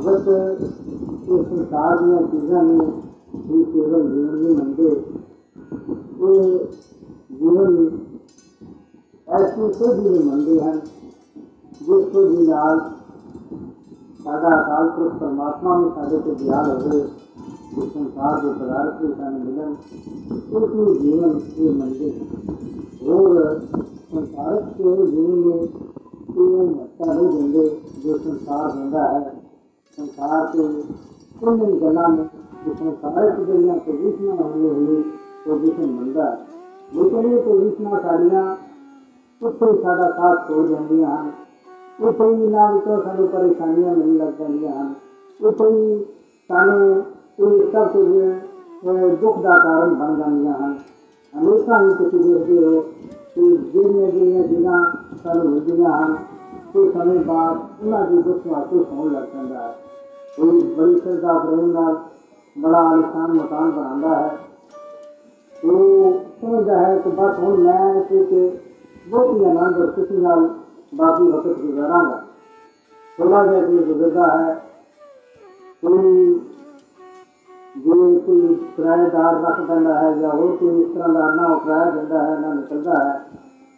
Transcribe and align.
भगवत 0.00 0.60
के 1.24 1.38
संसार 1.48 2.02
में 2.04 2.26
चीजा 2.30 2.60
में 2.62 2.86
ही 3.48 3.62
केवल 3.72 4.06
जीवन 4.12 4.36
में 4.42 4.52
मंदिर 4.60 4.94
पूरे 6.20 6.44
जीवन 7.40 7.76
ऐसी 9.28 9.62
ऐसे 9.66 9.92
भी 9.98 10.22
मंदिर 10.28 10.62
हैं 10.62 10.78
जिसको 11.88 12.24
भी 12.28 12.50
आज 12.60 12.78
सादा 14.24 14.50
काल 14.68 14.88
पुरुष 14.96 15.12
परमात्मा 15.20 15.76
में 15.78 15.90
साधे 15.90 16.18
के 16.26 16.34
ज्ञान 16.44 16.70
हो 16.70 16.76
गए 16.84 17.00
इस 17.00 17.92
संसार 17.92 18.40
के 18.40 18.52
पदार्थ 18.60 18.96
के 19.00 19.12
साथ 19.12 19.32
मिलन 19.44 19.70
उसमें 20.60 20.92
जीवन 21.02 21.36
ये 21.58 21.72
मंदिर 21.82 22.12
और 23.12 23.28
संसार 24.14 24.56
के 24.78 24.96
जीवन 25.12 25.38
में 25.46 25.66
तीन 25.66 26.68
मत्ता 26.70 27.12
नहीं 27.12 27.28
देंगे 27.36 27.68
जो 28.02 28.18
संसार 28.18 28.70
ज़िंदा 28.70 29.04
है। 29.08 29.39
ਸੰਸਾਰ 29.97 30.45
ਤੋਂ 30.47 30.67
ਕੋਈ 31.39 31.79
ਗੱਲਾਂ 31.81 32.07
ਨੂੰ 32.09 32.25
ਜੋ 32.65 32.73
ਸੰਸਾਰਕ 32.73 33.39
ਜਿਹੜੀਆਂ 33.39 33.75
ਪੋਜੀਸ਼ਨਾਂ 33.77 34.35
ਹੁੰਦੀਆਂ 34.35 34.73
ਹੋਈ 34.75 35.01
ਪੋਜੀਸ਼ਨ 35.45 35.85
ਮੰਨਦਾ 35.85 36.25
ਹੈ। 36.25 36.37
ਲੇਕਿਨ 36.91 37.31
ਇਹ 37.31 37.41
ਪੋਜੀਸ਼ਨਾਂ 37.41 37.99
ਸਾਡੀਆਂ 38.01 38.43
ਉੱਥੇ 39.41 39.65
ਹੀ 39.65 39.81
ਸਾਡਾ 39.83 40.09
ਸਾਥ 40.11 40.47
ਛੋੜ 40.47 40.65
ਜਾਂਦੀਆਂ 40.67 41.15
ਹਨ 41.17 41.31
ਉੱਥੇ 41.99 42.25
ਹੀ 42.25 42.43
ਇਹਨਾਂ 42.43 42.71
ਵਿੱਚੋਂ 42.73 43.01
ਸਾਨੂੰ 43.01 43.27
ਪਰੇਸ਼ਾਨੀਆਂ 43.27 43.95
ਮਿਲਣ 43.95 44.17
ਲੱਗ 44.17 44.33
ਜਾਂਦੀਆਂ 44.39 44.71
ਹਨ 44.73 44.93
ਉੱਥੇ 45.39 45.69
ਹੀ 45.69 46.03
ਸਾਨੂੰ 46.49 46.89
ਇਹ 47.39 47.71
ਸਭ 47.71 47.87
ਕੁਝ 47.87 48.07
ਅਹ, 48.85 49.15
ਦੁੱਖ 49.15 49.37
ਦਾ 49.39 49.57
ਕਾਰਨ 49.57 49.93
ਬਣ 49.93 50.15
ਜਾਂਦੀਆਂ 50.15 50.53
ਹਨ 50.55 50.75
ਹਮੇਸ਼ਾ 51.33 51.81
ਹੀ 51.81 51.93
ਤੁਸੀਂ 51.95 52.19
ਦੇਖਦੇ 52.23 52.65
ਹੋ 52.65 52.81
ਕਿ 53.35 53.41
ਜਿਹੜੀਆਂ 53.73 54.07
ਜਿਹੜੀਆਂ 54.11 54.43
ਚੀਜ਼ਾਂ 54.43 54.79
ਸਾਨੂੰ 55.23 55.49
ਮਿਲਦੀਆਂ 55.51 55.91
ਹਨ 55.97 56.15
ਕੁਝ 56.73 56.91
ਸਮੇਂ 56.93 57.19
ਬਾਅਦ 57.19 57.57
ਉਹਨਾਂ 57.81 58.05
ਦੀ 58.07 58.21
ਦੁੱਖ 58.21 58.47
ਮਹਿਸੂਸ 58.47 58.87
ਹੋਣ 58.91 59.11
ਲੱਗ 59.13 59.23
ਪੈਂਦਾ 59.23 59.61
ਹੈ 59.61 59.73
ਕੋਈ 60.37 60.61
ਬੜੀ 60.77 60.99
ਸ਼ਰਧਾ 60.99 61.37
ਪ੍ਰੇਮ 61.39 61.71
ਨਾਲ 61.71 61.97
ਬੜਾ 62.55 62.79
ਆਲੀਸ਼ਾਨ 62.81 63.33
ਮਕਾਨ 63.33 63.71
ਬਣਾਉਂਦਾ 63.71 64.15
ਹੈ 64.15 64.37
ਉਹ 65.63 66.13
ਸਮਝਦਾ 66.41 66.77
ਹੈ 66.77 66.97
ਕਿ 66.97 67.09
ਬਸ 67.09 67.39
ਹੁਣ 67.39 67.59
ਮੈਂ 67.59 67.93
ਇੱਥੇ 67.95 68.23
ਤੇ 68.23 68.49
ਬਹੁਤੀ 69.07 69.45
ਆਨੰਦ 69.45 69.77
ਔਰ 69.77 69.91
ਖੁਸ਼ੀ 69.91 70.17
ਨਾਲ 70.17 70.49
ਬਾਕੀ 70.95 71.31
ਵਕਤ 71.31 71.59
ਗੁਜ਼ਾਰਾਂਗਾ 71.59 72.21
ਥੋੜਾ 73.17 73.45
ਜਿਹਾ 73.45 73.61
ਜੇ 73.61 73.77
ਗੁਜ਼ਰਦਾ 73.77 74.27
ਹੈ 74.29 74.53
ਕੋਈ 75.83 76.39
ਜੇ 77.77 78.19
ਕੋਈ 78.19 78.55
ਕਿਰਾਏਦਾਰ 78.77 79.41
ਰੱਖ 79.41 79.59
ਦਿੰਦਾ 79.61 79.93
ਹੈ 79.93 80.11
ਜਾਂ 80.11 80.31
ਹੋਰ 80.31 80.55
ਕੋਈ 80.55 80.81
ਇਸ 80.81 80.93
ਤਰ੍ਹਾਂ 80.93 81.09
ਦਾ 81.09 81.29
ਨਾ 81.35 81.47
ਉਹ 81.47 81.59
ਕਿਰਾਇਆ 81.59 81.89
ਦਿੰਦਾ 81.91 82.23
ਹੈ 82.23 82.37
ਨਾ 82.39 82.53
ਨਿਕਲਦਾ 82.53 83.03
ਹੈ 83.03 83.19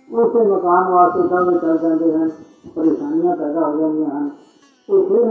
ਉਸੇ 0.10 0.44
ਮਕਾਨ 0.48 0.92
ਵਾਸਤੇ 0.92 1.28
ਦਾਅਵੇ 1.28 1.58
ਚੱਲ 1.60 1.78
ਜਾਂਦੇ 1.78 2.12
ਹਨ 2.14 2.30
परेशानियाँ 2.77 3.37
पैदा 3.37 3.61
हो 3.61 3.79
जाएँगी, 3.79 4.03
हैं। 4.03 4.29
तो 4.89 5.03
फिर 5.03 5.25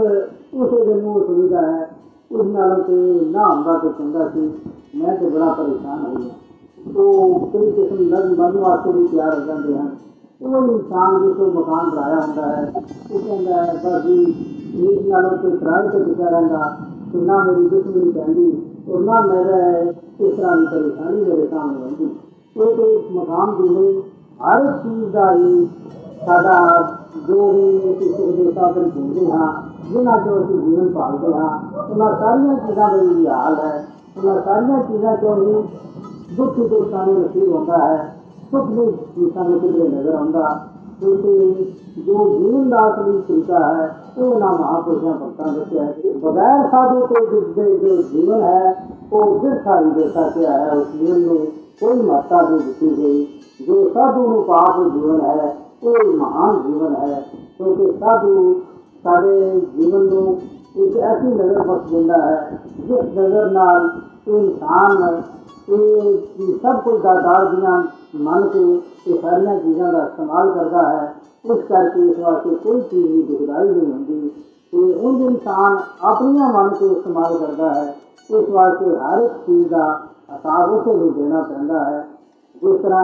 उस 0.60 0.86
दिन 0.86 1.26
सुविधा 1.26 1.60
है, 1.60 1.90
उस 2.30 2.46
नाल 2.46 2.82
से 2.82 3.30
ना 3.30 3.46
होंगे 3.46 3.78
तो 3.80 3.88
चंगा 3.88 4.28
सी, 4.28 4.62
मैं 4.94 5.20
तो 5.20 5.30
बड़ा 5.30 5.52
परेशान 5.52 5.98
हो 5.98 6.16
गया। 6.16 6.32
तो 6.94 7.34
कई 7.52 7.70
किस्म 7.72 8.08
लग 8.08 8.38
मन 8.40 8.58
वास्ते 8.60 8.92
भी 8.92 9.08
तैयार 9.08 9.40
हो 9.40 9.46
जाते 9.46 9.72
हैं। 9.72 10.02
तो 10.40 10.48
वो 10.48 10.78
इंसान 10.78 11.34
तो 11.34 11.46
मकान 11.46 11.90
बनाया 11.90 12.16
हूँ 12.16 12.34
है 12.34 12.64
वो 13.10 13.18
कहता 13.18 13.62
है 13.62 13.78
सर 13.78 14.00
जी, 14.00 14.22
एक 14.88 15.06
नालों 15.06 15.36
से 15.36 15.50
किराए 15.50 15.88
से 15.88 16.04
टिका 16.04 16.28
रहा 16.28 16.70
तो 17.12 17.20
ना 17.20 17.44
मेरी 17.44 17.68
दुश्मनी 17.68 18.12
पैंती 18.12 18.72
और 18.90 19.00
ना 19.00 19.20
मेरा 19.20 19.78
इस 19.80 20.36
तरह 20.36 20.56
की 20.56 20.66
परेशानी 20.66 21.24
मेरे 21.24 21.46
सामने 21.46 21.84
रहती 21.84 22.06
तो 22.56 22.86
मकान 23.20 23.50
दी 23.50 24.02
हर 24.42 24.66
एक 24.66 24.74
चीज़ 24.74 25.12
का 25.12 25.30
ही 25.30 25.66
साढ़ा 26.26 27.01
जोगी 27.14 27.64
देवता 28.32 28.70
कर 28.72 28.84
ढूंढे 28.90 29.24
हाँ 29.30 29.48
जिन्हें 29.84 30.24
जो 30.24 30.34
उसी 30.34 30.58
जीवन 30.60 30.88
पालते 30.92 31.32
हाँ 31.32 31.50
उन्होंने 31.84 32.14
सारिया 32.16 32.54
चीज़ों 32.58 32.88
का 32.88 32.96
यही 32.96 33.26
हाल 33.26 33.56
है 33.56 33.72
उन्होंने 34.16 34.40
सारिया 34.42 34.78
चीज़ों 34.82 35.16
क्यों 35.16 35.34
ही 35.38 36.36
दुख 36.36 36.56
ही 36.58 36.68
में 37.02 37.14
नसीब 37.14 37.52
होता 37.52 37.84
है 37.84 37.98
सुख 38.50 38.68
भी 38.68 38.86
में 39.42 39.60
कितने 39.60 39.88
नज़र 39.88 40.14
आता 40.14 40.48
क्योंकि 41.00 41.32
जो 41.98 42.24
जीवन 42.32 42.70
का 42.70 42.88
की 42.98 43.20
चिंता 43.22 43.60
है 43.66 43.86
वो 44.16 44.38
ना 44.38 44.50
महापुरुषों 44.52 45.12
भक्तों 45.14 45.54
दस्या 45.54 45.84
है 45.84 46.12
बगैर 46.20 46.66
साधु 46.68 47.06
के 47.06 47.24
जो 47.78 47.96
जीवन 48.08 48.42
है 48.42 48.72
वो 49.10 49.24
फिर 49.40 49.58
सारी 49.60 49.90
देवता 49.92 50.28
क्या 50.30 50.52
है 50.54 50.76
उस 50.76 50.92
जीवन 50.92 51.20
में 51.20 51.46
कोई 51.80 52.00
महत्ता 52.00 52.40
नहीं 52.42 52.72
दी 52.72 52.94
गई 52.96 53.66
जो 53.66 53.88
साधु 53.90 54.40
पाप 54.48 54.80
जीवन 54.92 55.20
है 55.20 55.50
वो 55.82 55.92
महान 56.16 56.58
जीवन 56.62 56.94
है, 56.96 57.14
क्योंकि 57.56 57.84
तो 57.84 57.92
साधु, 57.94 58.34
सारे 59.04 59.36
जीवन 59.70 60.02
में 60.12 60.26
एक 60.78 60.96
ऐसी 60.98 61.26
नज़र 61.28 61.60
बस 61.68 61.88
देना 61.90 62.18
है, 62.18 62.36
जिस 62.80 63.04
नज़र 63.16 63.50
नाल 63.52 63.90
इंसान 64.30 64.92
सब 65.64 66.80
कुछ 66.84 67.00
दादार 67.02 67.44
दिया 67.46 67.72
मन 68.20 68.48
के 68.52 68.62
ये 69.06 69.16
सारिया 69.18 69.58
चीज़ों 69.58 69.90
का 69.92 70.04
इस्तेमाल 70.04 70.50
करता 70.54 70.88
है 70.88 71.04
इस 71.44 71.62
करके 71.68 72.08
इस 72.10 72.18
वास्ते 72.18 72.54
कोई 72.64 72.80
चीज़ 72.82 73.06
की 73.06 73.22
दुखदाई 73.28 73.68
नहीं 73.68 73.92
होंगी 73.92 74.28
तो 74.72 74.78
उन 75.08 75.20
इंसान 75.26 75.76
अपन 76.10 76.38
मन 76.54 76.68
को 76.78 76.90
इस्तेमाल 76.96 77.38
करता 77.38 77.70
है, 77.72 77.86
इस 78.30 78.48
वास्ते 78.50 78.84
हर 79.02 79.22
एक 79.22 79.32
चीज़ 79.46 79.68
का 79.68 79.84
हिसाब 80.30 80.70
उसे 80.70 80.98
भी 80.98 81.10
देना 81.12 81.42
पैदा 81.42 81.82
है। 81.84 82.00
जिस 82.62 82.82
तरह 82.82 83.02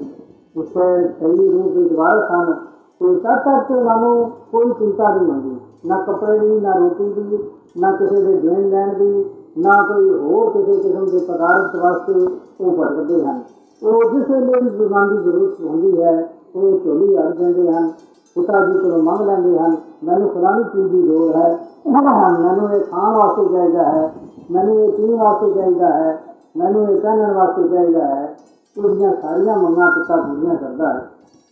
ਉਸੇ 0.56 1.09
ਸਹੀ 1.20 1.48
ਰੂਪ 1.53 1.76
ਵਿੱਚ 1.76 1.92
ਵਾਰਸ 1.92 2.31
ਹਨ 2.31 2.53
ਤੇ 3.00 3.14
ਤਦ 3.14 3.38
ਤੱਕ 3.38 3.69
ਤੇ 3.69 3.75
ਉਹਨਾਂ 3.75 3.97
ਨੂੰ 3.97 4.31
ਕੋਈ 4.53 4.72
ਚਿੰਤਾ 4.78 5.09
ਨਹੀਂ 5.14 5.31
ਹੁੰਦੀ 5.31 5.56
ਨਾ 5.88 6.00
ਕੱਪੜੇ 6.03 6.38
ਦੀ 6.38 6.60
ਨਾ 6.60 6.75
ਰੋਟੀ 6.75 7.12
ਦੀ 7.12 7.38
ਨਾ 7.76 7.91
ਕਿਸੇ 7.92 8.22
ਦੇ 8.22 8.37
ਦੇਣ 8.37 8.69
ਲੈਣ 8.70 8.94
ਦੀ 8.94 9.25
ਨਾ 9.56 9.82
ਕੋਈ 9.82 10.09
ਹੋਰ 10.10 10.50
ਕਿਸੇ 10.53 10.76
ਕਿਸਮ 10.82 11.04
ਦੇ 11.06 11.19
ਪਦਾਰਥ 11.28 11.76
ਵਾਸਤੇ 11.76 12.12
ਉਹ 12.60 12.76
ਭਟਕਦੇ 12.76 13.25
ਹਨ 13.25 13.41
ਉਹ 13.82 14.10
ਜਿਸ 14.12 14.31
ਵੇਲੇ 14.31 14.60
ਵੀ 14.60 14.70
ਜ਼ੁਬਾਨ 14.70 15.09
ਦੀ 15.09 15.16
ਜ਼ਰੂਰਤ 15.22 15.60
ਹੁੰਦੀ 15.60 16.03
ਹੈ 16.03 16.28
ਉਹ 16.54 16.78
ਝੋਲੀ 16.78 17.16
ਅੜ 17.19 17.32
ਜਾਂਦੇ 17.32 17.72
ਹਨ 17.72 17.91
ਪਿਤਾ 18.37 18.64
ਜੀ 18.66 18.78
ਕੋਲੋਂ 18.78 19.03
ਮੰਗ 19.03 19.26
ਲੈਂਦੇ 19.26 19.59
ਹਨ 19.59 19.76
ਮੈਨੂੰ 20.04 20.28
ਫਲਾਣੀ 20.31 20.64
ਚੀਜ਼ 20.64 20.91
ਦੀ 20.91 21.03
ਲੋੜ 21.03 21.34
ਹੈ 21.37 21.48
ਮੈਨੂੰ 21.87 22.70
ਇਹ 22.70 22.81
ਖਾਣ 22.82 23.16
ਵਾਸਤੇ 23.16 23.44
ਚਾਹੀਦਾ 23.47 23.84
ਹੈ 23.84 24.12
ਮੈਨੂੰ 24.50 24.78
ਇਹ 24.78 24.92
ਪੀਣ 24.92 25.14
ਵਾਸਤੇ 25.14 25.53
ਚਾਹੀਦਾ 25.53 25.92
ਹੈ 25.92 26.19
ਮੈਨੂੰ 26.56 26.82
ਇਹ 26.82 27.00
ਪਹਿਨਣ 27.00 27.32
ਵਾਸਤੇ 27.32 27.69
ਚਾਹੀਦਾ 27.69 28.06
ਹੈ 28.06 28.34
ਉਹਦੀਆਂ 28.76 29.12
ਸਾਰੀਆਂ 29.22 29.56
ਮੰਗਾਂ 29.59 29.91
ਪਿਤਾ 29.92 30.16
ਪੂਰੀਆਂ 30.16 30.54
ਕਰਦਾ 30.54 30.92
ਹੈ 30.92 31.00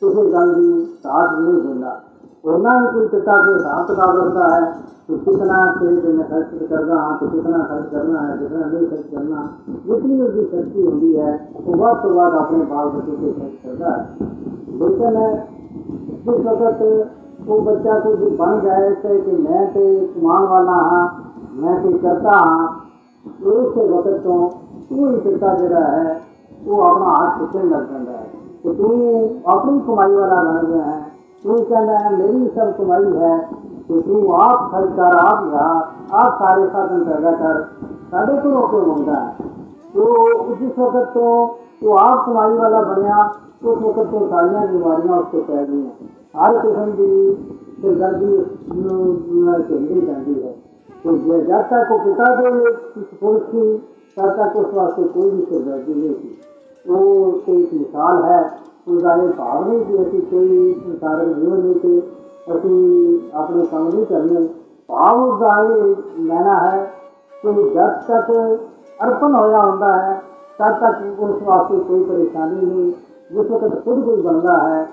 ਕਿਸੇ 0.02 0.30
ਗੱਲ 0.32 0.54
ਦੀ 0.54 0.84
ਸਾਥ 1.02 1.32
ਨਹੀਂ 1.32 1.62
ਦਿੰਦਾ 1.62 2.00
ਉਹਨਾਂ 2.44 2.80
ਹੀ 2.80 2.86
ਕੋਈ 2.88 3.06
ਪਿਤਾ 3.08 3.36
ਕੇ 3.36 3.52
ਹਿਸਾਬ 3.54 3.86
ਕਿਤਾਬ 3.86 4.16
ਰੱਖਦਾ 4.16 4.48
ਹੈ 4.50 4.72
ਕਿ 5.08 5.16
ਕਿਤਨਾ 5.16 5.64
ਤੇਰੇ 5.80 6.00
ਤੇ 6.00 6.12
ਮੈਂ 6.12 6.24
ਖਰਚ 6.24 6.64
ਕਰਦਾ 6.64 6.96
ਹਾਂ 6.96 7.16
ਤੇ 7.18 7.26
ਕਿਤਨਾ 7.26 7.58
ਖਰਚ 7.60 7.86
ਕਰਨਾ 7.86 8.22
ਹੈ 8.22 8.36
ਕਿਤਨਾ 8.36 8.66
ਨਹੀਂ 8.66 8.86
ਖਰਚ 8.88 9.06
ਕਰਨਾ 9.06 9.46
ਜਿਤਨੀ 9.86 10.20
ਉਹਦੀ 10.20 10.44
ਸ਼ਕਤੀ 10.44 10.86
ਹੁੰਦੀ 10.86 11.18
ਹੈ 11.18 11.38
ਉਹ 11.56 11.76
ਵੱਧ 11.76 12.02
ਤੋਂ 12.02 12.10
ਵੱਧ 12.10 12.34
ਆਪਣੇ 12.34 12.64
ਬਾਲ 12.64 12.88
ਬੱਚੇ 12.88 13.16
ਤੇ 13.16 13.32
ਖਰਚ 13.32 14.57
लेकिन 14.73 15.15
जिस 16.25 16.45
वक्त 16.45 16.81
वो 17.47 17.59
बच्चा 17.59 17.99
तो 17.99 18.15
कुछ 18.17 18.33
बन 18.39 18.59
जाए 18.61 18.89
थे 18.95 19.19
कि 19.19 19.31
मैं 19.31 19.67
तो 19.73 19.81
कमान 20.13 20.47
वाला 20.47 20.71
हाँ 20.71 21.03
मैं 21.53 21.75
तो 21.83 21.97
करता 21.97 22.31
हाँ 22.31 22.85
तो 23.41 23.51
उस 23.51 23.77
वक्त 23.91 24.23
तो 24.23 24.33
पूरी 24.89 25.19
चिंता 25.19 25.53
जरा 25.53 25.85
है, 25.85 26.21
वो 26.65 26.81
अपना 26.81 27.05
हाथ 27.05 27.39
खींचने 27.39 27.63
लग 27.63 27.91
जाता 27.91 28.11
है। 28.11 28.25
तो 28.63 28.73
तू 28.73 28.87
अपनी 29.51 29.79
कमाई 29.79 30.13
वाला 30.13 30.35
बन 30.35 30.67
गया 30.67 30.83
है। 30.83 31.01
तू 31.43 31.57
कहना 31.63 31.97
है, 31.97 32.15
मेरी 32.17 32.47
सब 32.47 32.77
कमाई 32.77 33.03
है। 33.03 33.37
तो 33.87 34.01
तू 34.01 34.31
आप 34.31 34.71
खर्च 34.71 34.89
कर 34.95 35.17
आप 35.17 35.45
जा 35.51 35.65
आप 36.13 36.33
सारे 36.33 36.67
साधन 36.67 37.03
पैदा 37.03 37.31
कर। 37.31 37.61
साढ़े 38.11 38.37
को 38.37 38.49
रोके 38.49 38.77
होता 38.77 39.15
है 39.17 39.47
तो 39.93 40.55
जिस 40.55 40.79
वक्त 40.79 41.11
तो 41.13 41.25
वो 41.83 41.95
आप 41.95 42.25
कमाई 42.25 42.57
वाला 42.57 42.81
बनिया 42.81 43.17
तो 43.61 43.75
लेकर 43.75 44.05
के 44.07 44.19
सारियाँ 44.27 44.67
बीमारियाँ 44.67 45.15
उसको 45.19 45.39
पै 45.47 45.65
गई 45.65 45.79
हैं 45.79 46.09
हर 46.35 46.57
किस्म 46.59 46.91
की 46.97 47.07
सिरदर्दी 47.79 48.29
झेलनी 49.69 50.01
जाती 50.01 50.33
है 50.35 50.51
तो 51.03 51.15
जब 51.47 51.65
तक 51.71 51.91
पिता 52.05 52.29
दो 52.35 52.51
पुरुष 53.15 53.41
थी 53.49 53.65
तब 54.17 54.31
तक 54.37 54.55
उस 54.59 54.73
वास्ते 54.73 55.03
कोई 55.09 55.31
भी 55.31 55.41
सिरदर्दी 55.43 55.95
नहीं 55.95 56.13
थी 56.13 56.37
वो 56.85 57.01
तो 57.45 57.53
एक 57.55 57.73
मिसाल 57.73 58.23
है 58.25 58.39
उसका 58.87 59.15
ये 59.15 59.27
भाव 59.33 59.67
नहीं 59.67 59.83
कि 59.85 59.97
अभी 60.03 60.21
कोई 60.31 60.95
सारे 60.95 61.25
जीवन 61.33 61.61
नहीं 61.61 61.75
थे 61.83 61.99
अभी 62.53 62.77
अपने 63.35 63.65
काम 63.65 63.87
नहीं 63.87 64.05
करने 64.05 64.45
भाव 64.89 65.23
उसका 65.25 65.59
ये 65.65 65.83
लेना 66.23 66.57
है 66.59 66.81
कि 67.33 67.53
जब 67.75 67.99
तक 68.07 68.31
अर्पण 68.99 69.35
होया 69.35 69.61
होता 69.61 69.93
है 69.97 70.17
तब 70.59 70.81
तक 70.81 71.21
उस 71.23 71.41
वास्ते 71.43 71.83
कोई 71.83 72.03
परेशानी 72.05 72.65
नहीं 72.65 72.91
ਵਾਸਤੇ 73.30 73.58
ਕੋਈ 73.58 73.62
ਪਰੇਸ਼ਾਨੀ 73.62 73.64
ਨਹੀਂ 73.64 73.64
ਜਿਸ 73.64 73.74
ਵਕਤ 73.74 73.84
ਖੁਦ 73.84 74.04
ਕੋਈ 74.04 74.22
ਬਣਦਾ 74.22 74.58
ਹੈ 74.62 74.84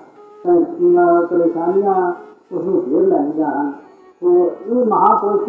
ਤਾਂ 0.44 1.22
ਪਰੇਸ਼ਾਨੀਆਂ 1.26 2.12
ਉਸ 2.52 2.64
ਨੂੰ 2.64 2.82
ਘੇਰ 2.86 3.06
ਲੈਂਦੀਆਂ 3.08 3.50
ਹਨ 3.50 3.72
तो 4.22 4.32
ये 4.32 4.82
महापुरुष 4.84 5.46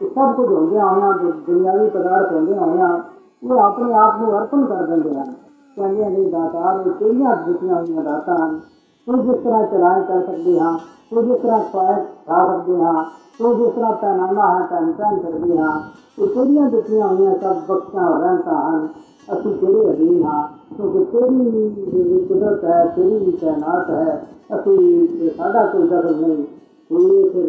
ਤੇ 0.00 0.06
ਸਭ 0.06 0.34
ਕੁਝ 0.34 0.48
ਹੁੰਦਿਆਂ 0.52 0.86
ਹੋਇਆਂ 0.86 1.12
ਦੁ- 1.12 1.32
ਦੁਨਿਆਵੀ 1.46 1.88
ਪਦਾਰਥ 1.88 2.32
ਹੁੰਦਿਆਂ 2.32 2.60
ਹੋਇਆਂ 2.60 2.98
ਉਹ 3.42 3.58
ਆਪਣੇ 3.58 3.94
ਆਪ 3.94 4.20
ਨੂੰ 4.20 4.38
ਅਰਪਣ 4.38 4.64
ਕਰ 4.64 4.82
ਦਿੰਦੇ 4.82 5.18
ਹਨ 5.18 5.32
ਕਹਿੰਦੇ 5.76 6.08
ਨੇ 6.08 6.24
ਦਾਤਾਰ 6.30 6.80
ਇਹ 6.86 6.90
ਕਿਹੜੀਆਂ 6.90 7.36
ਦਿੱਤੀਆਂ 7.36 7.74
ਹੋਈਆਂ 7.74 8.02
ਦਾਤਾਂ 8.02 8.36
ਹਨ 8.36 8.60
ਤੂੰ 9.06 9.22
ਜਿਸ 9.22 9.36
ਤਰ੍ਹਾਂ 9.44 9.62
ਚਲਾਏ 9.66 10.02
ਕਰ 10.02 10.20
ਸਕਦੇ 10.26 10.60
ਹਾਂ 10.60 10.78
ਤੂੰ 11.10 11.24
ਜਿਸ 11.24 11.38
ਤਰ੍ਹਾਂ 11.38 11.60
ਪਾਏ 11.72 11.96
ਖਾ 12.26 12.46
ਸਕਦੇ 12.46 12.82
ਹਾਂ 12.82 13.04
ਤੂੰ 13.38 13.56
ਜਿਸ 13.56 13.72
ਤਰ੍ਹਾਂ 13.74 13.92
ਪਹਿਨਾਉਣਾ 13.92 14.60
ਹੈ 14.60 14.66
ਪਹਿਨ 14.66 14.92
ਪਹਿਨ 14.92 15.20
ਸਕਦੇ 15.20 15.58
ਹਾਂ 15.58 15.80
ਇਹ 16.18 16.26
ਕਿਹੜੀਆਂ 16.28 16.68
ਦਿੱਤੀਆਂ 16.68 17.06
ਹੋਈਆਂ 17.08 17.34
ਸਭ 17.34 17.56
ਬਖਸ਼ਾਂ 17.68 18.20
ਰਹਿਮਤਾਂ 18.20 18.70
ਹਨ 18.70 18.88
ਅਸੀਂ 19.34 19.54
ਕਿਹੜੇ 19.54 19.90
ਅਧੀਨ 19.90 20.22
ਹਾਂ 20.24 20.48
क्योंकि 20.71 20.99
तेरी 21.11 22.19
कुदरत 22.27 22.63
है 22.65 22.79
तेरी 22.95 23.25
ही 23.25 23.31
तैनात 23.41 23.89
है 23.89 24.11
असली 24.51 25.29
साढ़ा 25.29 25.65
कोई 25.65 25.87
दखल 25.87 26.15
नहीं 26.17 26.43
तो, 26.89 26.97
तो 26.97 27.29
फिर 27.31 27.45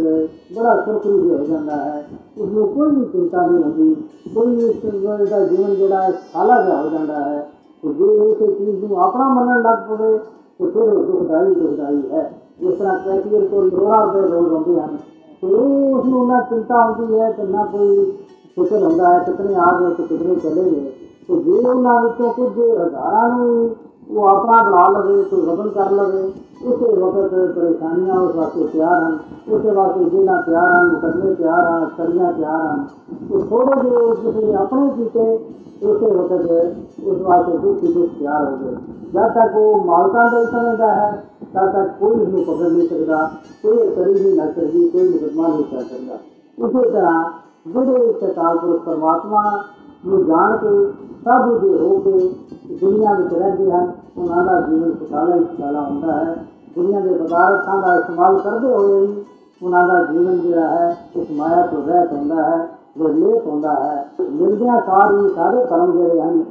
बड़ा 0.54 0.74
सुरखरू 0.76 1.18
जो 1.18 1.36
हो 1.38 1.44
जाता 1.46 1.76
है। 1.78 1.98
उसमें 2.38 2.66
कोई 2.74 2.90
भी 2.90 3.04
चिंता 3.12 3.44
नहीं 3.46 3.64
होती। 3.64 3.86
कोई 4.34 4.48
इसका 4.68 5.44
जीवन 5.46 5.74
जोड़ा 5.74 6.00
है 6.00 6.12
खाला 6.32 6.60
जहा 6.62 6.80
हो 6.80 6.88
जाता 6.90 7.18
है। 7.24 7.40
तो 7.82 7.92
जो 7.94 8.06
एक 8.24 8.38
चीज़ 8.58 8.80
को 8.82 8.94
अपना 9.02 9.28
मनन 9.34 9.62
लग 9.66 9.88
पड़े 9.88 10.16
तो 10.60 10.70
फिर 10.70 10.90
दुखदाई 11.06 11.54
दुखदाई 11.54 12.02
है। 12.12 12.24
जिस 12.60 12.78
तरह 12.78 12.94
कैशियर 13.04 13.46
को 13.46 13.62
लोड़ा 13.62 14.00
पे 14.06 14.28
लोग 14.28 14.48
होंगे 14.52 14.80
हैं 14.80 14.96
तो 15.42 15.48
उसमें 15.98 16.26
ना 16.28 16.40
चिंता 16.44 16.82
होती 16.82 17.12
है 17.14 17.32
तो 17.32 17.42
ना 17.48 17.64
कोई 17.66 18.04
फ़िक्र 18.56 18.82
होता 18.82 19.08
है, 19.08 19.24
कितने 19.24 19.54
आ 19.56 19.70
गए 19.78 19.94
तो 19.94 20.02
कितने 20.04 20.36
चले 20.38 20.70
गए 20.70 20.92
ਆ 21.27 21.35
ਗਏ 21.35 21.43
ਤੇ 21.43 21.43
ਕਿਤਨੇ 21.43 21.43
ਚਲੇ 21.43 21.43
ਗਏ 21.43 21.43
ਤੇ 21.43 21.43
ਜੇ 21.43 21.69
ਉਹਨਾਂ 21.69 22.01
ਵਿੱਚੋਂ 22.01 22.33
ਕੁਝ 22.33 22.49
ਹਜ਼ਾਰਾਂ 22.49 23.29
ਨੂੰ 23.29 23.69
ਉਹ 24.09 24.27
ਆਪਣਾ 24.27 24.63
ਬਣਾ 24.63 24.87
ਲਵੇ 24.89 25.23
ਕੋਈ 25.23 25.41
ਵਜ਼ਨ 25.41 25.69
ਕਰ 25.69 25.91
ਲਵੇ 25.91 26.31
ਉਸੇ 26.65 26.95
ਵਕਤ 26.95 27.55
ਪਰੇਸ਼ਾਨੀਆਂ 27.55 28.15
ਉਸ 28.15 28.35
ਵਾਸਤੇ 28.35 28.67
ਤਿਆਰ 28.67 29.03
ਹਨ 29.03 29.17
ਉਸੇ 29.51 29.71
ਵਾਸਤੇ 29.71 30.03
ਜਿਹਨਾਂ 30.09 30.41
ਤਿਆਰ 30.41 30.71
ਹਨ 30.71 30.87
ਮੁਕੱਦਮੇ 30.87 31.35
ਤਿਆਰ 31.35 31.63
ਹਨ 31.63 31.85
ਕਰੀਆਂ 31.97 32.33
ਤਿਆਰ 32.33 32.61
ਹਨ 32.61 32.85
ਉਹ 33.31 33.39
ਥੋੜੇ 33.39 33.89
ਜਿਹੇ 33.89 34.15
ਕਿਸੇ 34.15 34.53
ਆਪਣੇ 34.53 34.89
ਕੀਤੇ 34.89 35.39
ਉਸੇ 35.83 36.05
ਵਕਤ 36.05 36.51
ਉਸ 37.07 37.21
ਵਾਸਤੇ 37.21 37.57
ਦੁੱਖ 37.57 37.83
ਹੀ 37.83 37.93
ਦੁੱਖ 37.93 38.09
ਤਿਆਰ 38.19 38.45
ਹੋ 38.45 38.57
ਗਏ 38.57 38.75
ਜਦ 39.13 39.33
ਤੱਕ 39.33 39.55
ਉਹ 39.55 39.85
ਮਾਲਕਾਂ 39.85 40.29
ਦੇ 40.31 40.45
ਸਮਝਦਾ 40.45 40.87
ਹੈ 40.87 41.11
ਤਦ 41.53 41.71
ਤੱਕ 41.71 41.89
ਕੋਈ 41.99 42.11
ਉਸਨੂੰ 42.11 42.43
ਪਕੜ 42.43 42.71
ਨਹੀਂ 42.71 42.87
ਸਕਦਾ 42.87 43.29
ਕੋਈ 43.63 43.89
ਕਰੀ 43.95 44.13
ਨਹੀਂ 44.13 44.35
ਲੱਗ 44.35 44.49
ਸਕਦੀ 44.49 44.87
ਕੋਈ 44.89 45.09
ਮੁਕੱਦਮਾ 45.09 45.47
ਨਹੀਂ 45.47 45.63
ਕਰ 45.63 45.83
ਸਕਦਾ 45.83 46.17
ਉਸੇ 46.57 46.89
ਤਰ੍ਹਾਂ 46.91 47.23
ਜਿਹੜੇ 47.67 48.09
ਇਸ 48.09 48.23
ਅਕਾਲ 48.23 48.57
ਪੁਰਖ 48.57 48.81
ਪਰਮਾਤਮਾ 48.85 49.63
ਨੂੰ 50.05 50.23
ਜਾਣ 50.25 50.57
ਕੇ 50.57 50.69
ਸਭ 51.25 51.59
ਦੇ 51.59 51.77
ਹੋ 51.77 51.97
ਕੇ 51.99 52.11
ਦੁਨੀਆ 52.71 53.13
ਵਿੱਚ 53.13 53.33
ਰਹਿੰਦੇ 53.33 53.71
ਹਨ 53.71 53.91
ਉਹਨਾਂ 54.17 54.43
ਦਾ 54.43 54.59
ਜੀਵਨ 54.61 54.91
ਸੁਖਾਲਾ 54.93 55.35
ਹੀ 55.35 55.43
ਸੁਖਾਲਾ 55.45 55.81
ਹੁੰਦਾ 55.81 56.13
ਹੈ 56.15 56.35
ਦੁਨੀਆ 56.75 56.99
ਦੇ 56.99 57.13
ਪਦਾਰਥਾਂ 57.13 57.81
ਦਾ 57.81 57.95
ਇਸਤੇਮਾਲ 57.95 58.39
ਕਰਦੇ 58.39 58.73
ਹੋਏ 58.73 58.99
ਵੀ 58.99 59.23
ਉਹਨਾਂ 59.61 59.87
ਦਾ 59.87 60.03
ਜੀਵਨ 60.03 60.39
ਜਿਹੜਾ 60.39 60.67
ਹੈ 60.67 60.95
ਉਸ 61.15 61.31
ਮਾਇਆ 61.31 61.65
ਤੋਂ 61.67 61.83
ਰਹਿਤ 61.83 62.13
ਹੁੰਦਾ 62.13 62.43
ਹੈ 62.43 62.57
ਵਿਰਲੇਪ 62.97 63.47
ਹੁੰਦਾ 63.47 63.73
ਹੈ 63.75 64.05
ਮਿਲਦਿਆਂ 64.21 64.79
ਸਾਰ 64.81 65.13
ਹੀ 65.13 65.29
ਸਾਰੇ 65.35 65.65
ਕਰਮ 65.65 65.91
ਜਿਹੜੇ 65.91 66.21
ਹਨ 66.21 66.43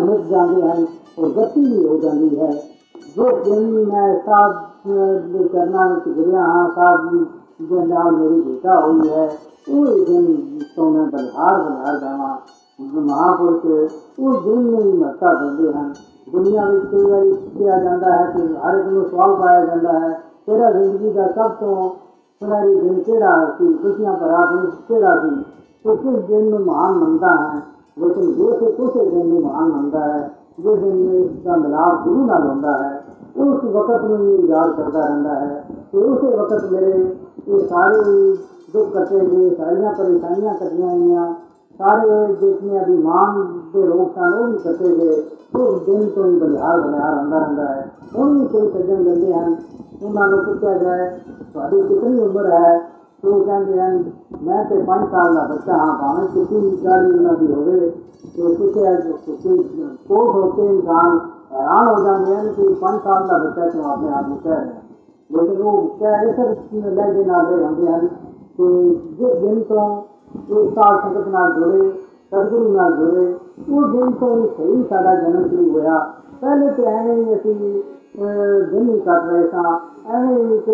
ਮਿਟ 0.00 0.26
ਜਾਂਦੇ 0.26 0.62
ਹਨ 0.62 0.86
ਔਰ 1.18 1.28
ਗਤੀ 1.28 1.60
ਵੀ 1.62 1.86
ਹੋ 1.86 1.96
ਜਾਂਦੀ 1.98 2.38
ਹੈ 2.40 2.50
ਜੋ 3.16 3.30
ਦਿਨ 3.44 3.70
ਮੈਂ 3.86 4.14
ਸਾਧ 4.18 4.52
ਦੇ 5.26 5.48
ਕਰਨਾ 5.48 5.86
ਵਿੱਚ 5.88 6.08
ਗੁਰਿਆ 6.08 6.42
ਹਾਂ 6.42 6.68
ਸਾਧ 6.74 7.06
ਦੇ 7.62 7.86
ਨਾਲ 7.86 8.12
ਮੇਰੀ 8.12 8.40
ਭੇਟਾ 8.40 8.80
ਹੋਈ 8.80 9.08
ਹੈ 9.08 9.28
ਉਹ 9.68 9.86
ਹੀ 9.86 10.04
ਦਿਨ 10.04 10.58
ਤੋਂ 10.76 10.90
ਮੈਂ 12.78 13.00
ਬਲਿਹਾਰ 13.00 13.36
ਬਲਿਹਾਰ 13.36 13.58
ਜਾਵਾਂ 13.58 13.58
ਮਹਾਪੁਰਖ 13.58 14.18
ਉਹ 14.18 14.40
ਦਿਨ 14.42 14.62
ਨੂੰ 14.62 14.80
ਹੀ 14.82 14.92
ਮਹੱਤਤਾ 14.92 15.32
ਦਿੰਦੇ 15.34 15.72
ਹਨ 15.72 15.92
ਦੁਨੀਆ 16.32 16.64
ਵਿੱਚ 16.64 16.84
ਕਈ 16.86 17.10
ਵਾਰੀ 17.10 17.32
ਕਿਹਾ 17.58 17.78
ਜਾਂਦਾ 17.78 18.12
ਹੈ 18.12 18.30
ਕਿ 18.30 18.46
ਹਰ 18.56 18.78
ਇੱਕ 18.78 18.86
ਨੂੰ 18.86 19.04
ਸਵਾਲ 19.10 19.34
ਪਾਇਆ 19.34 19.66
ਜਾਂਦਾ 19.66 19.92
ਹੈ 19.92 20.20
ਤੇਰਾ 20.46 20.70
ਜ਼ਿੰਦਗੀ 20.70 21.10
ਦਾ 21.10 21.26
ਸਭ 21.26 21.50
ਤੋਂ 21.50 21.90
ਸੁਨਹਿਰੀ 22.40 22.74
ਦਿਨ 22.74 23.00
ਕਿਹੜਾ 23.00 23.54
ਸੀ 23.58 23.72
ਖੁਸ਼ੀਆਂ 23.72 24.12
ਭਰਾ 24.12 24.44
ਦਿਨ 24.46 24.70
ਕਿਹੜਾ 24.88 25.18
ਸੀ 25.20 25.36
ਤੇ 25.84 25.96
ਕਿਸ 25.96 26.24
ਦਿਨ 26.24 26.48
ਨੂੰ 26.50 26.60
ਮਹਾਨ 26.60 26.92
ਮੰਨਦਾ 26.92 27.28
ਹੈ 27.28 27.60
ਲੇਕਿਨ 27.98 28.32
ਜੋ 28.32 28.46
ਕਿ 28.50 28.72
ਕਿਸੇ 28.72 29.10
ਦਿਨ 29.10 29.26
ਨੂੰ 29.26 29.42
ਮਹਾਨ 29.42 29.68
ਮੰਨਦਾ 29.68 30.00
ਹੈ 30.00 30.30
ਜਿਸ 30.58 30.78
ਦਿਨ 30.78 31.14
ਇਸ 31.14 31.42
ਦਾ 31.44 31.56
ਮਿਲਾਪ 31.56 32.04
ਗੁਰੂ 32.04 32.24
ਨਾਲ 32.26 32.48
ਹੁੰਦਾ 32.48 32.72
ਹੈ 32.72 33.02
ਉਸ 33.36 33.64
ਵਕਤ 33.64 34.04
ਨੂੰ 34.04 34.18
ਹੀ 34.18 34.48
ਯਾਦ 34.48 34.72
ਕਰਦਾ 34.72 35.00
ਰਹਿੰਦਾ 35.00 35.34
ਹੈ 35.34 35.64
ਤੇ 35.92 35.98
ਉਸੇ 35.98 36.36
ਵਕਤ 36.36 36.72
ਮੇਰੇ 36.72 36.92
ਇਹ 37.48 37.58
ਸਾਰੇ 37.58 38.02
ਦੁੱਖ 38.74 38.92
ਕੱਟੇ 38.94 39.20
ਗਏ 39.20 39.54
ਸਾਰੀਆਂ 39.54 39.92
ਪਰੇਸ਼ਾਨੀਆਂ 39.92 40.54
ਕੱਟੀਆਂ 40.54 40.96
ਗਈਆਂ 40.96 41.34
ਸਾਰੇ 41.80 42.34
ਜਿਤਨੇ 42.34 42.78
ਅਭਿਮਾਨ 42.80 43.42
ਦੇ 43.74 43.86
ਰੋਗ 43.86 44.08
ਸਨ 44.14 44.32
ਉਹ 44.32 44.46
ਵੀ 44.46 44.58
ਕੱਟੇ 44.58 44.94
ਗਏ 44.96 45.22
ਉਸ 45.54 45.82
ਦਿਨ 45.82 46.08
ਤੋਂ 46.08 46.24
ਹੀ 46.24 46.38
ਬਲਿਹਾਰ 46.38 46.80
ਬਲਿਹਾਰ 46.80 47.14
ਆਉਂਦਾ 47.14 47.38
ਰਹਿੰਦਾ 47.38 47.64
ਹੈ 47.64 47.88
ਹੁਣ 48.16 48.38
ਵੀ 48.38 48.46
ਕੋਈ 48.46 48.70
ਸੱਜਣ 48.70 49.02
ਲੈਂਦੇ 49.02 49.32
ਹਨ 49.32 49.56
ਉਹਨਾਂ 50.02 50.28
ਨੂੰ 50.28 50.44
ਪੁੱਛਿਆ 50.44 50.76
ਜਾਏ 50.78 51.08
ਤੁਹਾਡੀ 51.54 51.82
ਕਿੰਨੀ 51.82 52.20
ਉਮਰ 52.20 52.50
ਹੈ 52.52 52.78
ਤੇ 53.22 53.28
ਉਹ 53.28 53.44
ਕਹਿੰਦੇ 53.44 53.80
ਹਨ 53.80 54.02
ਮੈਂ 54.42 54.64
ਤੇ 54.64 54.78
5 54.86 55.04
ਸਾਲ 55.10 55.34
ਦਾ 55.34 55.46
ਬੱਚਾ 55.46 55.76
ਹਾਂ 55.76 55.92
ਭਾਵੇਂ 55.98 56.28
ਕਿੰਨੀ 56.28 56.60
ਵੀ 56.60 56.76
ਗਾੜੀ 56.84 57.10
ਉਹਨਾਂ 57.10 57.34
ਦੀ 57.34 57.52
ਹੋਵੇ 57.52 57.90
ਤੇ 58.36 58.54
ਪੁੱਛਿਆ 58.54 58.94
ਕੋਈ 59.42 59.62
ਕੋਟ 60.08 60.34
ਹੋ 60.34 60.48
ਕੇ 60.50 60.66
ਇਨਸਾਨ 60.66 61.18
ਹੈਰਾਨ 61.52 61.88
ਹੋ 61.88 62.02
ਜਾਂਦੇ 62.04 62.36
ਹਨ 62.36 62.52
ਕਿ 62.52 62.68
5 62.80 62.98
ਸਾਲ 63.04 63.26
ਦਾ 63.26 63.38
ਬੱਚਾ 63.38 63.68
ਕਿਉਂ 63.68 63.84
ਆਪਣੇ 63.84 64.12
ਆਪ 64.12 64.28
ਨੂੰ 64.28 64.38
ਕਹਿ 64.38 64.60
ਰਿਹਾ 64.60 64.80
ਲੇਕਿਨ 65.30 65.62
ਉਹ 65.62 65.88
ਕਹਿ 66.00 66.28
ਇਸ 66.28 66.84
ਲਹਿਜੇ 66.86 67.24
ਨਾਲ 67.24 67.46
ਦੇ 67.46 67.64
ਹੁੰਦੇ 67.64 67.86
ਹਨ 67.86 68.06
ਕਿ 68.56 68.64
ਜਿਸ 70.46 70.46
ਦਿਨ 70.48 70.48
ਤੋਂ 70.48 70.62
ਇੱਕ 70.62 70.74
ਸਾਲ 70.74 70.98
ਸੰਗਤ 71.02 71.28
ਨਾਲ 71.28 71.52
ਜੁੜੇ 71.52 71.90
ਸਤਿਗੁਰੂ 72.32 72.72
ਨਾਲ 72.72 72.92
ਜੁੜੇ 72.96 73.26
ਉਹ 73.70 73.88
ਦਿਨ 73.88 74.10
ਤੋਂ 74.12 74.36
ਹੀ 74.36 74.46
ਸਹੀ 74.48 74.82
ਸਾਡਾ 74.90 75.14
ਜਨਮ 75.16 75.48
ਸ਼ੁਰੂ 75.48 75.70
ਹੋਇਆ 75.70 75.98
ਪਹਿਲੇ 76.42 76.70
ਤੇ 76.72 76.84
ਐਵੇਂ 76.84 77.16
ਹੀ 77.16 77.34
ਅਸੀਂ 77.34 77.54
ਅਹ, 78.14 78.60
ਦਿਨ 78.70 78.88
ਹੀ 78.88 78.98
ਕੱਟ 79.00 79.24
ਰਹੇ 79.26 79.46
ਸਾਂ 79.48 79.78
ਐਵੇਂ 80.10 80.36
ਹੀ 80.38 80.54
ਇੱਕ 80.54 80.64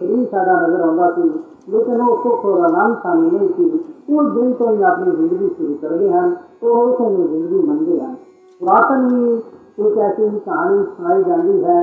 ਸਹੀ 0.00 0.24
ਸਾਡਾ 0.26 0.60
ਨਜ਼ਰ 0.60 0.80
ਆਉਂਦਾ 0.80 1.10
ਸੀ 1.10 1.30
ਲੇਕਿਨ 1.68 2.00
ਉਹ 2.00 2.16
ਸੁੱਖ 2.22 2.44
ਔਰ 2.46 2.64
ਆਨੰਦ 2.64 2.96
ਸਾਨੂੰ 3.02 3.30
ਨਹੀਂ 3.32 3.48
ਸੀ 3.50 3.70
ਉਹ 4.08 4.30
ਦਿਨ 4.30 4.52
ਤੋਂ 4.52 4.70
ਹੀ 4.70 4.82
ਆਪਣੀ 4.82 5.10
ਜ਼ਿੰਦਗੀ 5.10 5.48
ਸ਼ੁਰੂ 5.50 5.74
ਕਰਦੇ 5.82 6.10
ਹਨ 6.10 6.34
ਉਹ 6.62 6.76
ਉਸੇ 6.76 7.08
ਨੂੰ 7.08 7.26
ਜ਼ਿੰਦਗੀ 7.28 7.60
ਮੰਨਦੇ 7.60 8.00
ਹਨ 8.00 8.14
ਪੁਰਾਤਨ 8.60 9.08
ਹੀ 9.10 9.34
ਇੱਕ 9.78 9.98
ਐਸੀ 10.00 10.28
ਕਹਾਣੀ 10.40 10.82
ਸੁਣਾਈ 10.88 11.22
ਜਾਂਦੀ 11.24 11.62
ਹੈ 11.64 11.78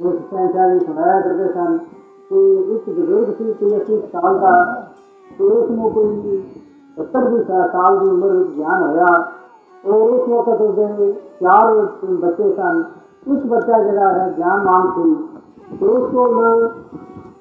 ਉਸ 0.00 0.14
ਸੈਂਚਾ 0.30 0.66
ਵੀ 0.68 0.78
ਸੁਣਾਇਆ 0.80 1.20
ਕਰਦੇ 1.20 1.48
ਸਨ 1.52 1.76
ਕਿ 2.30 2.44
ਇੱਕ 2.74 2.88
ਬਜ਼ੁਰਗ 2.90 3.32
ਸੀ 3.38 3.52
ਕੋਈ 3.54 3.76
ਅੱਸੀ 3.76 4.00
ਸਾਲ 4.12 4.38
ਦਾ 4.38 4.52
ਤੇ 5.30 5.44
ਉਸ 5.46 5.70
ਨੂੰ 5.70 5.90
ਕੋਈ 5.90 6.40
सत्तर 6.97 7.27
भी 7.29 7.43
साल 7.43 7.99
की 7.99 8.09
उम्र 8.09 8.29
ज्ञान 8.55 8.81
होया, 8.83 9.11
और 9.83 10.09
उस 10.09 10.27
वक्त 10.29 10.57
तो 10.59 10.65
उस 10.65 10.75
दिन 10.75 11.11
चार 11.41 11.67
बच्चे 12.23 12.49
सन। 12.51 12.83
उस 13.27 13.43
बच्चा 13.45 13.81
जरा 13.83 14.07
है 14.09 14.33
ज्ञान 14.35 14.63
मान 14.65 14.87
थी 14.91 15.77
तो 15.77 15.85
उसको 15.87 16.25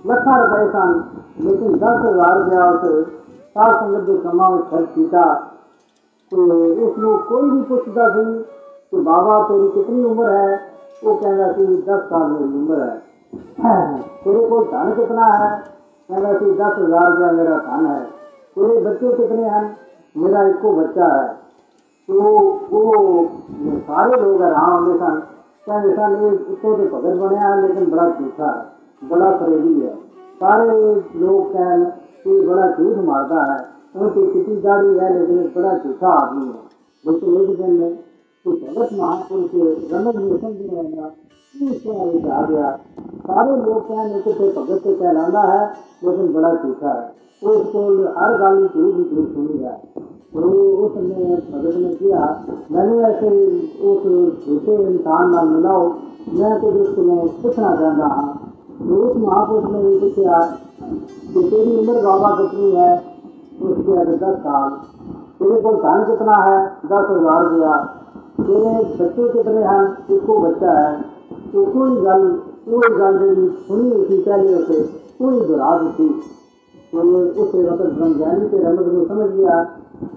लखा 0.07 0.37
रुपए 0.37 0.67
सन, 0.69 0.91
लेकिन 1.41 1.75
दस 1.75 2.05
हज़ार 2.05 2.39
रुपया 2.39 2.71
उस 2.71 2.85
साल 3.55 3.73
संगत 3.73 4.07
के 4.07 4.17
समा 4.23 4.49
में 4.49 4.63
खर्च 4.63 4.89
किया। 4.95 5.25
तो 6.33 6.37
उसको 6.87 7.17
कोई 7.29 7.51
भी 7.51 7.63
पूछता 7.63 8.09
सी 8.09 8.25
कि 8.91 9.01
बाबा, 9.01 9.43
तेरी 9.43 9.69
कितनी 9.69 10.05
उम्र 10.05 10.31
है? 10.31 10.61
वो 11.05 11.15
कहना 11.15 11.51
सी 11.53 11.67
दस 11.83 12.01
साल 12.05 12.31
मेरी 12.31 12.55
उम्र 12.61 12.81
है। 12.83 13.99
तेरे 14.25 14.47
को 14.49 14.63
धन 14.65 14.93
कितना 14.95 15.27
है? 15.27 15.51
कहना 16.11 16.33
सी 16.33 16.53
दस 16.53 16.79
हज़ार 16.79 17.11
रुपया 17.11 17.31
मेरा 17.33 17.57
धन 17.59 17.87
है। 17.87 18.20
बोले 18.61 18.81
बच्चे 18.81 19.13
कितने 19.17 19.49
हैं? 19.49 19.65
मेरा 20.17 20.41
इसको 20.49 20.73
बच्चा 20.75 21.07
है। 21.13 21.29
तो 22.09 22.15
वो 22.71 22.83
सारे 23.83 24.21
लोग 24.23 24.43
हैं 24.43 24.53
हाँ 24.55 24.77
हमेशा। 24.77 25.09
क्या 25.65 25.79
जैसा 25.81 26.09
इसको 26.27 26.75
तो 26.77 26.85
भगत 26.93 27.17
बने 27.19 27.39
लेकिन 27.63 27.91
बड़ा 27.91 28.09
झूठा 28.11 28.51
है, 28.51 29.09
बड़ा 29.11 29.31
फरेबी 29.39 29.75
है। 29.81 29.95
सारे 30.41 30.67
लोग 31.21 31.53
कह 31.53 31.85
कि 32.25 32.41
बड़ा 32.47 32.67
झूठ 32.69 32.97
मारता 33.05 33.43
है 33.53 33.59
उनकी 33.95 34.15
तो 34.17 34.33
किसी 34.33 34.57
गाड़ी 34.63 34.89
है, 34.99 35.09
लेकिन 35.19 35.53
बड़ा 35.57 35.73
झूठा 35.75 36.09
आदमी 36.11 36.47
है। 36.47 36.61
बच्चे 37.05 37.27
एक 37.43 37.57
दिन 37.57 37.73
में 37.81 37.95
तो 38.45 38.53
भगत 38.53 38.93
महापुरुष 38.95 39.51
रमन 39.93 40.23
मिशन 40.23 40.53
भी 40.53 40.67
रहेगा 40.67 41.07
इसको 41.67 41.91
आ 42.31 42.43
गया। 42.43 42.71
सारे 43.23 43.57
लोग 43.57 43.89
कहने 43.89 44.21
तो 44.21 44.33
को 44.33 44.45
भगत 44.61 44.83
से 44.83 44.95
कहलाता 44.95 45.41
है, 45.43 45.63
लेकिन 46.05 46.33
बड़ा 46.33 46.55
झूठा 46.55 46.91
है। 46.91 47.09
उसको 47.43 47.81
हर 48.17 48.37
गाली 48.39 48.67
कोई 48.69 48.93
भी 48.93 49.05
दूर 49.11 49.27
सुनी 49.35 49.59
जाए 49.59 49.81
तो 50.33 50.49
उसने 50.85 51.37
भजन 51.53 51.81
में 51.83 51.95
किया, 51.97 52.19
मैंने 52.71 52.99
ऐसे 53.09 53.29
उस 53.91 54.03
छोटे 54.45 54.75
इंसान 54.85 55.31
नाल 55.31 55.49
मिलाओ 55.49 55.89
मैं 56.31 56.61
तो 56.61 56.71
जो 56.73 56.83
पूछना 57.43 57.75
चाहता 57.77 58.07
हाँ। 58.07 58.29
तो 58.81 58.97
उस 58.97 59.17
महापुरुष 59.17 59.65
ने 59.73 59.81
ये 59.83 59.99
पूछा 60.01 60.41
कि 61.33 61.43
तेरी 61.45 61.77
उम्र 61.79 62.03
बाबा 62.05 62.31
कितनी 62.37 62.71
है? 62.73 62.97
तो 63.59 63.67
उसके 63.67 63.93
अगर 63.93 64.17
दस 64.17 64.39
साल, 64.41 64.71
तेरे 65.39 65.61
को 65.61 65.73
धन 65.83 66.05
कितना 66.05 66.37
है? 66.45 66.59
दस 66.87 67.11
हज़ार 67.11 67.43
रुपया, 67.45 67.77
तेरे 68.41 68.73
बच्चे 69.01 69.29
कितने 69.29 69.63
हैं? 69.65 69.83
इसको 70.11 70.39
बच्चा 70.39 70.79
है। 70.79 71.01
तो 71.53 71.65
कोई 71.73 71.97
गल 72.03 72.29
कोई 72.67 72.97
गल 72.97 73.19
सुनी 73.61 73.91
उसी 73.93 74.23
पहले 74.23 74.55
उसे, 74.55 74.83
कोई 75.19 75.41
बुरा 75.47 75.77
दी 75.79 76.09
तो 76.94 77.02
उस 77.36 77.54
वक्त 77.56 77.82
ब्रह्मज्ञानी 77.82 78.48
के 78.50 78.58
रमज 78.60 78.86
को 78.88 79.06
समझ 79.08 79.30
गया 79.32 79.56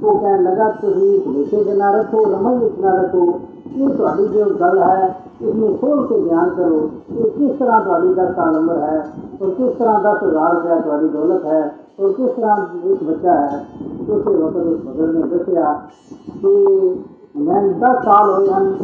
वो 0.01 0.13
कहने 0.15 0.43
लगा 0.43 0.69
तुम 0.75 0.93
भूखे 1.25 1.63
के 1.65 1.77
ना 1.77 1.91
रखो 1.93 2.25
रमन 2.27 2.59
ਵਿੱਚ 2.61 2.81
ਨਾ 2.81 2.95
ਰੱਖੋ 2.95 3.23
ਇਹ 3.71 3.89
ਤੁਹਾਡੀ 3.89 4.27
ਜੋ 4.29 4.45
ਗੱਲ 4.61 4.79
ਹੈ 4.79 5.09
ਇਸਨੂੰ 5.43 5.77
ਖੋਲ 5.79 6.07
ਕੇ 6.07 6.21
ਬਿਆਨ 6.21 6.49
ਕਰੋ 6.51 6.79
ਇਹ 7.11 7.31
ਕਿਸ 7.31 7.59
ਤਰ੍ਹਾਂ 7.59 7.81
ਤੁਹਾਡੀ 7.81 8.15
ਦਾ 8.15 8.25
ਸਾਲ 8.33 8.53
ਨੰਬਰ 8.53 8.79
ਹੈ 8.79 9.05
ਔਰ 9.43 9.51
ਕਿਸ 9.51 9.75
ਤਰ੍ਹਾਂ 9.79 9.99
10000 10.05 10.55
ਰੁਪਇਆ 10.55 10.79
ਤੁਹਾਡੀ 10.79 11.09
ਦੌਲਤ 11.09 11.45
ਹੈ 11.45 11.61
ਔਰ 12.01 12.13
ਕਿਸ 12.13 12.31
ਤਰ੍ਹਾਂ 12.31 12.57
ਇੱਕ 12.85 13.05
ਬੱਚਾ 13.05 13.35
ਹੈ 13.35 13.65
ਉਸੇ 14.09 14.35
ਵਕਤ 14.35 14.57
ਉਸ 14.57 14.81
ਭਗਤ 14.87 15.15
ਨੇ 15.15 15.23
ਦੱਸਿਆ 15.29 15.73
ਕਿ 16.43 16.55
ਮੈਂ 17.39 17.63
10 17.81 18.03
ਸਾਲ 18.05 18.31
ਹੋਏ 18.31 18.49
ਹਨ 18.49 18.75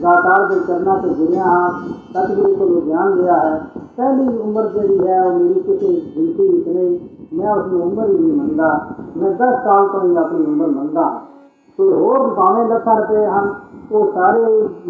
ਦਾਤਾਰ 0.00 0.46
ਦੇ 0.46 0.60
ਕਰਨਾ 0.66 0.96
ਤੇ 0.96 1.14
ਜੁੜਿਆ 1.14 1.44
ਹਾਂ 1.44 1.70
ਸਤਿਗੁਰੂ 2.12 2.54
ਕੋਲੋਂ 2.54 2.80
ਗਿਆਨ 2.82 3.14
ਲਿਆ 3.16 3.38
ਹੈ 3.38 3.60
ਪਹਿਲੀ 3.96 4.36
ਉਮਰ 4.38 4.68
ਜਿਹੜੀ 4.68 5.06
ਹੈ 5.08 5.22
ਉਹ 5.22 5.38
ਮੇਰੀ 5.38 5.60
ਕਿਸੇ 5.60 5.92
ਗਿਣਤੀ 6.16 6.48
ਵਿੱਚ 6.48 6.68
मैं 7.33 7.47
अपनी 7.47 7.81
उम्र 7.81 8.07
ही 8.07 8.17
नहीं 8.17 8.37
मंगा। 8.39 8.71
मैं 9.17 9.31
दस 9.37 9.59
साल 9.59 9.87
तो 9.87 9.99
ही 10.01 10.15
अपनी 10.15 10.45
उम्र 10.45 10.67
मंगा। 10.67 11.07
तो 11.79 11.89
हो 11.91 12.13
भावे 12.35 12.73
लखा 12.73 12.93
रुपये 12.93 13.25
हम 13.25 13.55
वो 13.91 14.05
सारे 14.05 14.41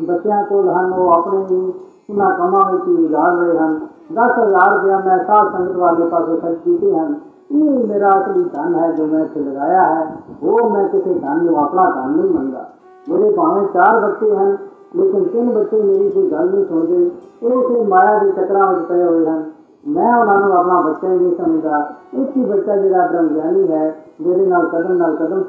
बच्चों 0.07 0.43
को 0.43 0.61
हम 0.71 0.93
वो 0.93 1.09
अपने 1.09 1.37
ही 1.37 1.61
उन्हें 2.09 2.71
में 2.71 2.79
की 2.79 3.05
उजार 3.05 3.31
रहे 3.31 3.57
हैं। 3.57 3.73
दस 4.11 4.33
हज़ार 4.39 4.75
रुपया 4.75 4.99
मैं 4.99 5.17
साल 5.23 5.47
संगत 5.49 5.75
वाले 5.75 6.05
पास 6.05 6.25
खर्च 6.41 6.57
किए 6.63 6.91
हैं। 6.91 7.21
ये 7.51 7.83
मेरा 7.87 8.09
असली 8.09 8.43
धन 8.43 8.75
है 8.75 8.95
जो 8.95 9.05
मैं 9.05 9.23
लगाया 9.45 9.81
है। 9.81 10.03
वो 10.43 10.69
मैं 10.69 10.89
किसी 10.89 11.13
धन 11.13 11.45
में 11.45 11.55
अपना 11.63 11.85
धन 11.85 12.09
नहीं 12.19 12.29
मंगा। 12.29 12.67
मेरे 13.09 13.29
भावे 13.29 13.65
चार 13.65 13.99
बच्चे 13.99 14.31
हैं, 14.31 14.51
लेकिन 14.95 15.25
तीन 15.25 15.53
बच्चे 15.53 15.81
मेरी 15.83 16.09
कोई 16.09 16.29
गल 16.29 16.49
नहीं 16.49 16.65
सुनते। 16.65 17.47
वो 17.47 17.83
माया 17.85 18.17
के 18.19 18.31
टकरा 18.31 18.71
में 18.71 18.85
पड़े 18.87 19.03
हुए 19.03 19.25
हैं। 19.27 19.52
ਚੱਕਰਾਂ 19.86 19.94
ਵਿੱਚ 19.94 19.94
ਪਏ 19.94 19.94
ਹੋਏ 19.94 19.94
ਹਨ 19.94 19.94
ਮੈਂ 19.94 20.18
ਉਹਨਾਂ 20.18 20.38
ਨੂੰ 20.40 20.52
ਆਪਣਾ 20.52 20.80
ਬੱਚਾ 20.80 21.08
ਹੀ 21.08 21.18
ਨਹੀਂ 21.18 21.36
ਸਮਝਦਾ 21.36 21.90
ਇੱਕ 22.14 22.36
ਹੀ 22.36 22.44
ਬੱਚਾ 22.44 22.76
ਜਿਹੜਾ 22.76 23.06
ਬ੍ਰਹਮ 23.06 23.28
ਗਿਆਨੀ 23.28 23.68
ਹੈ 23.72 23.94
ਮੇਰੇ 24.20 24.46
ਨਾਲ 24.46 24.68
ਕਦਮ 24.68 24.92
ਨਾਲ 24.92 25.16
ਕਦਮ 25.16 25.42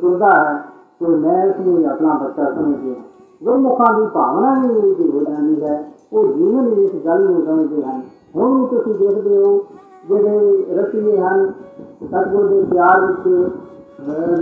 ਤੁਰਦਾ 0.00 0.30
ਹੈ 0.30 0.62
ਤੇ 1.00 1.06
ਮੈਂ 1.06 1.46
ਉਸ 1.46 1.66
ਨੂੰ 1.66 1.78
ਹੀ 1.78 1.84
ਆਪਣਾ 1.84 2.14
ਬੱਚਾ 2.14 2.50
ਸਮਝਦੀ 2.50 2.88
ਹਾਂ 2.88 3.02
ਗੁਰਮੁਖਾਂ 3.42 4.00
ਦੀ 4.00 4.06
ਭਾਵਨਾ 4.06 4.54
ਵੀ 4.60 4.68
ਇਹ 4.78 5.10
ਹੋ 5.12 5.24
ਜਾਂਦੀ 5.24 5.62
ਹੈ 5.62 5.84
ਉਹ 6.12 6.26
ਜੀਵਨ 6.26 6.68
ਵੀ 6.68 6.84
ਇਸ 6.84 6.90
ਗੱਲ 7.06 7.24
ਨੂੰ 7.24 7.44
ਸਮਝਦੇ 7.46 7.82
ਹਨ 7.82 8.00
ਹੁਣ 8.36 8.60
ਵੀ 8.60 8.66
ਤੁਸੀਂ 8.66 8.94
ਦੇਖਦੇ 8.94 9.36
ਹੋ 9.44 9.64
ਜਿਹੜੇ 10.08 10.64
ਰਸੀਏ 10.74 11.18
ਹਨ 11.18 11.52
ਸਤਿਗੁਰ 12.02 12.48
ਦੇ 12.48 12.62
ਪਿਆਰ 12.62 13.00
ਵਿੱਚ 13.00 13.28
ਅਹ, 13.28 14.36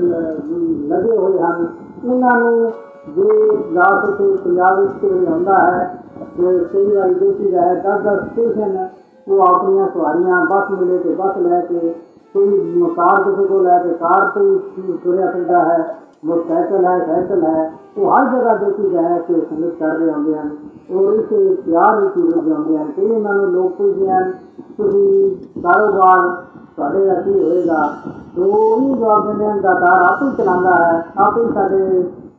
ਲੱਗੇ 0.89 1.17
ਹੋਏ 1.17 1.39
ਹਨ 1.39 1.67
ਇਹਨਾਂ 2.05 2.41
ਨੂੰ 2.41 2.71
ਜੇ 3.17 3.29
ਲਾਸ 3.73 4.09
ਤੇ 4.19 4.37
ਪੰਜਾਬ 4.45 4.81
ਵਿੱਚ 4.81 4.93
ਕੋਈ 5.01 5.27
ਹੁੰਦਾ 5.27 5.59
ਹੈ 5.59 5.85
ਤੇ 5.85 5.98
ਕਈ 6.39 6.85
ਵਾਰੀ 6.87 7.15
ਦੇਖੀ 7.15 7.55
ਹੈ 7.55 7.75
ਦਸ 7.77 8.03
ਦਸ 8.03 8.21
ਸਟੇਸ਼ਨ 8.23 8.87
ਉਹ 9.27 9.41
ਆਪਣੀਆਂ 9.43 9.87
ਸਵਾਰੀਆਂ 9.89 10.45
ਬੱਸ 10.47 10.71
ਮਿਲੇ 10.71 10.99
ਤੇ 10.99 11.15
ਬੱਸ 11.15 11.37
ਲੈ 11.39 11.61
ਕੇ 11.61 11.95
ਕੋਈ 12.35 12.91
ਕਾਰ 12.97 13.23
ਕਿਸੇ 13.23 13.45
ਕੋਲ 13.45 13.63
ਲੈ 13.65 13.79
ਕੇ 13.79 13.93
ਕਾਰ 13.95 14.31
ਤੇ 14.31 14.41
ਹੀ 14.79 14.97
ਤੁਰਿਆ 15.05 15.31
ਫਿਰਦਾ 15.31 15.65
ਹੈ 15.65 15.79
ਮੋਟਰਸਾਈਕਲ 16.25 16.85
ਹੈ 16.85 16.99
ਸਾਈਕਲ 17.07 17.45
ਹੈ 17.45 17.71
ਉਹ 17.97 18.11
ਹਰ 18.11 18.25
ਜਗ੍ਹਾ 18.27 18.55
ਦੇਖੀ 18.57 18.97
ਹੈ 18.97 19.19
ਕਿ 19.19 19.41
ਸੰਗਤ 19.41 19.75
ਕਰ 19.79 19.97
ਰਹੇ 19.97 20.11
ਹੁੰਦੇ 20.11 20.35
ਹਨ 20.35 20.51
ਔਰ 20.93 21.13
ਇਸ 21.13 21.59
ਪਿਆਰ 21.67 22.01
ਵਿੱਚ 22.01 22.17
ਰੁੱਝ 22.17 22.45
ਜਾਂਦੇ 22.49 22.77
ਹਨ 22.79 22.91
ਕਈ 22.97 23.11
ਉਹਨਾਂ 23.11 23.35
ਨੂੰ 23.35 23.51
ਲੋਕ 23.53 23.73
ਪੁੱਛਦੇ 23.73 24.11
ਹਨ 24.11 24.33
ਤੁਸੀਂ 24.77 25.31
ਕਾਰੋਬਾਰ 25.63 26.29
ਤੁਹਾਡੇ 26.77 27.11
ਅੱਗੇ 27.11 27.33
ਹੋਏਗਾ 27.35 27.89
ਤੋ 28.37 28.43
ਉਹ 28.45 28.81
ਵੀ 28.81 28.95
ਜਵਾਬ 28.95 29.27
ਦਿੰਦੇ 29.27 29.47
ਹਨ 29.47 29.61
ਦਾਤਾਰ 29.61 30.03
ਆਪ 30.03 30.23
ਹੀ 30.23 30.31
ਚਲਾਉਂਦਾ 30.37 30.75
ਹੈ 30.75 31.03
ਆਪ 31.19 31.39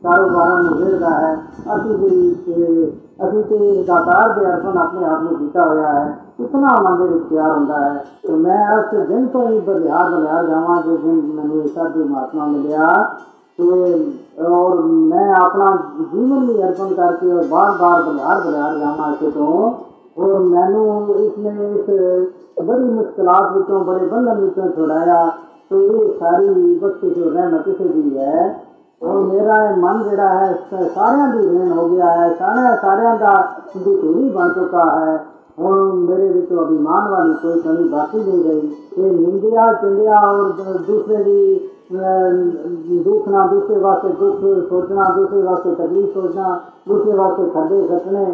ਸਾਡੇ 0.02 0.28
ਕਾਰੋਬਾਰਾਂ 0.28 0.62
ਨੂੰ 0.62 0.78
ਵੇਖਦਾ 0.78 1.10
ਹੈ 1.10 1.34
ਅਸੀਂ 1.76 1.94
ਵੀ 1.94 2.34
ਤੇ 2.46 2.92
ਅਸੀਂ 3.26 3.42
ਤੇ 3.42 3.82
ਦਾਤਾਰ 3.82 4.32
ਦੇ 4.32 4.46
ਅਰਪਣ 4.46 4.78
ਆਪਣੇ 4.78 5.04
ਆਪ 5.04 5.22
ਨੂੰ 5.22 5.34
ਕੀਤਾ 5.34 5.64
ਹੋਇਆ 5.64 5.92
ਹੈ 5.92 6.16
ਇਤਨਾ 6.40 6.74
ਮਨ 6.82 6.96
ਦੇ 6.98 7.06
ਵਿੱਚ 7.06 7.24
ਪਿਆਰ 7.24 7.50
ਹੁੰਦਾ 7.50 7.78
ਹੈ 7.78 8.04
ਤੇ 8.22 8.32
ਮੈਂ 8.32 8.78
ਉਸ 8.78 9.06
ਦਿਨ 9.08 9.26
ਤੋਂ 9.26 9.46
ਹੀ 9.48 9.58
ਬਲਿਆਰ 9.60 10.10
ਬਲਿਆਰ 10.10 10.46
ਜਾਵਾਂ 10.46 10.82
ਜਿਸ 10.82 11.00
ਦਿਨ 11.00 11.20
ਮੈਨੂੰ 11.34 11.62
ਇਹ 11.62 11.68
ਸਾਧੂ 11.68 12.04
ਮਹਾਤਮਾ 12.04 12.46
ਮਿਲਿਆ 12.46 12.88
ਤੇ 13.58 13.64
ਔਰ 14.46 14.80
ਮੈਂ 14.82 15.32
ਆਪਣਾ 15.34 15.76
ਜੀਵਨ 16.12 16.46
ਵੀ 16.46 16.62
ਅਰਪਣ 16.62 16.94
ਕਰਕੇ 16.94 17.32
ਔਰ 17.32 17.46
ਬਾਰ 17.46 17.76
ਬਾਰ 17.78 18.02
ਬਲਿਆਰ 18.02 18.40
ਬਲਿਆਰ 18.40 18.78
ਜਾਵਾਂ 18.78 19.12
ਇਸੇ 19.12 19.30
ਤੋਂ 19.30 19.72
ਔਰ 20.18 20.38
ਮੈਨੂੰ 20.40 21.16
ਇਸਨੇ 21.16 21.50
ਇਸ 21.70 21.90
ਬੜੀ 22.62 22.84
ਮੁਸ਼ਕਲਾਤ 22.84 23.52
ਵਿੱਚੋਂ 23.52 23.84
ਬੜੇ 23.84 24.06
ਬੰਧਨ 24.06 24.40
ਵਿੱਚੋਂ 24.40 24.68
ਛੁਡਾਇਆ 24.68 25.26
ਤੇ 25.70 25.76
ਇਹ 25.76 26.18
ਸਾਰੀ 26.20 26.74
ਬਖਸ਼ਿਸ਼ 26.74 27.18
ਜੋ 27.18 27.30
ਰਹਿਮਤ 27.30 27.62
ਕਿਸੇ 27.62 27.88
ਦੀ 27.88 28.18
ਹੈ 28.18 28.42
ਔਰ 28.44 28.69
ਮੇਰਾ 29.40 29.56
ਇਹ 29.64 29.76
ਮਨ 29.76 30.02
ਜਿਹੜਾ 30.02 30.28
ਹੈ 30.30 30.52
ਸ- 30.70 30.88
ਸਾਰਿਆਂ 30.94 31.28
ਦੀ 31.28 31.46
ਰਹਿਣ 31.48 31.72
ਹੋ 31.72 31.88
ਗਿਆ 31.88 32.10
ਹੈ 32.12 32.28
ਸਾਰਿਆਂ 32.38 32.76
ਸਾਰਿਆਂ 32.76 33.14
ਦਾ 33.16 33.32
ਦੁਖੀ 33.76 34.28
ਬਣ 34.30 34.48
ਚੁੱਕਾ 34.50 34.84
ਹੈ 34.90 35.16
ਹੁਣ 35.58 35.92
ਮੇਰੇ 36.00 36.28
ਵਿੱਚ 36.28 36.52
ਅਭਿਮਾਨ 36.54 37.08
ਵਾਲੀ 37.08 37.34
ਕੋਈ 37.34 37.60
ਕਮੀ 37.60 37.84
ਬਾਕੀ 37.88 38.18
ਨਹੀਂ 38.18 38.42
ਰਹੀ 38.44 38.70
ਇਹ 38.98 39.12
ਨਿੰਦਿਆ 39.12 39.72
ਚੰਦਿਆ 39.72 40.18
ਔਰ 40.20 40.48
ਦ- 40.52 40.76
ਦੂਸਰੇ 40.86 41.22
ਦੀ 41.22 41.60
ਅਹ, 41.88 42.30
ਦੁੱਖ 43.02 43.28
ਨਾ 43.28 43.42
ਦੂਸਰੇ 43.44 43.76
ਵਾਸਤੇ 43.78 44.08
ਦੁੱਖ 44.10 44.40
ਸੋਚਣਾ 44.68 45.08
ਦੂਸਰੇ 45.10 45.42
ਵਾਸਤੇ 45.42 45.74
ਤਕਲੀਫ 45.74 46.14
ਸੋਚਣਾ 46.14 46.56
ਦੂਸਰੇ 46.88 47.12
ਵਾਸਤੇ 47.12 47.44
ਖੱਡੇ 47.50 47.80
ਕੱਟਣੇ 47.82 48.24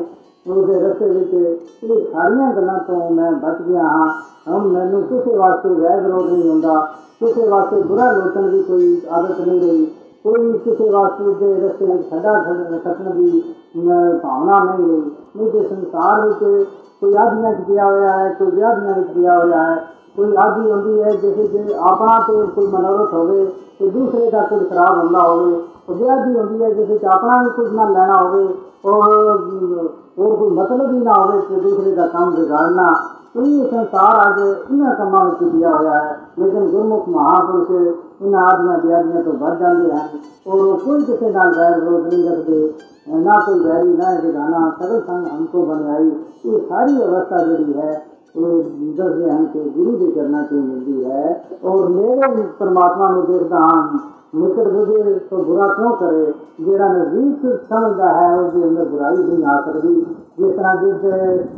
ਉਹਦੇ 0.47 0.79
ਰਸਤੇ 0.81 1.09
ਵਿੱਚ 1.09 1.35
ਇਹ 1.35 2.07
ਸਾਰੀਆਂ 2.13 2.51
ਗੱਲਾਂ 2.53 2.79
ਤੋਂ 2.79 3.11
ਮੈਂ 3.11 3.31
ਬਚ 3.33 3.61
ਗਿਆ 3.63 3.83
ਹਾਂ 3.85 4.09
ਹੁਣ 4.49 4.67
ਮੈਨੂੰ 4.69 5.03
ਕਿਸੇ 5.03 5.35
ਵਾਸਤੇ 5.35 5.69
ਵੈਰ 5.71 6.01
ਵਿਰੋਧ 6.01 6.31
ਨਹੀਂ 6.31 6.49
ਹੁੰਦਾ 6.51 6.79
ਕਿਸੇ 7.21 7.47
ਵਾਸਤੇ 7.49 7.81
ਬੁਰਾ 7.83 8.11
ਲੋਚਣ 8.13 8.49
ਦੀ 8.49 8.63
ਕੋਈ 8.63 9.01
ਆਦਤ 9.11 9.41
ਨਹੀਂ 9.41 9.61
ਰਹੀ 9.61 9.87
ਕੋਈ 10.27 10.53
ਕਿਸੇ 10.59 10.89
ਵਾਸਤੇ 10.91 11.33
ਦੇ 11.37 11.55
ਰਸਤੇ 11.61 11.85
ਵਿੱਚ 11.87 12.11
ਖੱਡਾ 12.11 12.33
ਕੱਟਣ 12.79 13.11
ਦੀ 13.11 13.43
ਅਮ, 13.79 14.19
ਭਾਵਨਾ 14.19 14.59
ਨਹੀਂ 14.65 14.87
ਰਹੀ 14.87 15.01
ਨਹੀਂ 15.37 15.51
ਤੇ 15.53 15.63
ਸੰਸਾਰ 15.69 16.21
ਵਿੱਚ 16.21 16.67
ਕੋਈ 17.03 17.15
ਆਦੀਆਂ 17.17 17.53
ਚ 17.55 17.61
ਗਿਆ 17.69 17.85
ਹੋਇਆ 17.87 18.13
ਹੈ 18.19 18.29
ਕੋਈ 18.35 18.51
ਵਿਆਹਾਂ 18.51 18.95
ਵਿੱਚ 18.95 19.09
ਗਿਆ 19.11 19.39
ਹੋਇਆ 19.39 19.63
ਹੈ 19.63 19.77
ਕੋਈ 20.17 20.35
ਆਦੀ 20.37 20.71
ਹੁੰਦੀ 20.71 21.03
ਹੈ 21.03 21.11
ਜਿਵੇਂ 21.13 21.49
ਕਿ 21.49 21.75
ਆਪਣਾ 21.83 22.19
ਤੇ 22.29 22.33
ਕੋਈ 22.55 22.67
ਮਨੋਰਥ 22.67 23.13
ਹੋਵੇ 23.15 23.45
ਤੇ 23.79 23.89
ਦੂਸਰੇ 23.91 24.31
ਦਾ 24.31 24.43
ਕੁਝ 24.43 24.59
ਖਰਾਬ 24.69 24.99
ਹੁੰਦਾ 24.99 25.23
ਹੋਵੇ 25.23 25.55
ਉਹ 25.89 25.95
ਵਿਆਹੀ 25.95 26.35
ਹੁੰਦੀ 26.35 26.63
ਹੈ 26.65 26.71
ਜਿਵੇਂ 26.71 26.99
ਕਿ 26.99 27.07
ਆਪਣਾ 27.07 27.43
ਵੀ 27.43 27.51
ਕੁਝ 27.51 27.73
ਨਾ 27.73 27.89
ਲੈਣਾ 27.89 28.17
ਹੋਵੇ 28.17 28.47
ਔਰ 28.85 29.33
ਅਮ, 29.33 29.89
ਹੋਰ 30.19 30.37
ਕੋਈ 30.37 30.51
ਮਤਲਬ 30.51 30.93
ਹੀ 30.93 30.99
ਨਾ 30.99 31.15
ਹੋਵੇ 31.15 31.41
ਤੇ 31.49 31.61
ਦੂਸਰੇ 31.61 31.95
ਦਾ 31.95 32.07
ਕੰਮ 32.09 32.35
ਵਿਗਾੜਨਾ 32.35 32.93
पूरी 33.38 33.66
संसार 33.66 34.16
आज 34.16 34.40
इन्हें 34.72 34.94
कामों 34.94 35.32
की 35.32 35.46
दिया 35.46 35.76
हुआ 35.76 35.98
है। 35.98 36.18
लेकिन 36.40 36.72
गुरमुख 36.72 37.10
महापुरुष 37.10 37.96
इन 38.22 38.36
आदमियों 38.36 38.80
ब्यादियाँ 38.80 39.24
तो 39.24 39.32
बच 39.32 39.60
जाते 39.60 39.96
हैं। 39.96 40.10
और 40.48 40.62
वो 40.62 40.74
कोई 40.74 41.04
किसी 41.04 41.26
ना 41.26 41.46
गैर 41.46 41.84
रोज 41.84 42.14
नहीं 42.14 42.30
रखते। 42.30 42.76
ना 43.16 43.40
कोई 43.40 43.60
गैरी, 43.60 43.98
ना 43.98 44.16
दिखाना 44.16 44.78
सरल 44.82 45.00
संग 45.00 45.28
हमको 45.28 45.64
बनवाई 45.64 46.08
ये 46.46 46.60
सारी 46.60 46.94
व्यवस्था 46.94 47.38
जी 47.38 47.74
है। 47.74 48.18
दस 48.38 49.32
हैं 49.32 49.46
के 49.46 49.70
गुरु 49.70 49.98
की 49.98 50.12
करना 50.12 50.44
की 50.44 50.56
मिलती 50.56 51.02
है। 51.02 51.44
और 51.66 51.88
मेरे 51.88 52.42
परमात्मा 52.42 53.10
में 53.10 53.26
देखता 53.26 53.58
हम 53.58 54.00
मित्र 54.36 54.72
बुझे 54.72 55.14
तो 55.14 55.38
बुरा 55.38 55.68
क्यों 55.68 55.92
करे? 55.92 56.36
जरा 56.62 56.94
नज़दीक 56.94 57.60
समझता 57.70 58.10
है, 58.10 58.40
उसके 58.40 58.64
अंदर 58.64 58.86
बुराई 58.86 59.16
भी 59.16 59.38
ना 59.38 59.62
सकती। 59.62 60.18
जिस 60.40 60.58
तरह 60.58 60.76
जिस 60.76 60.96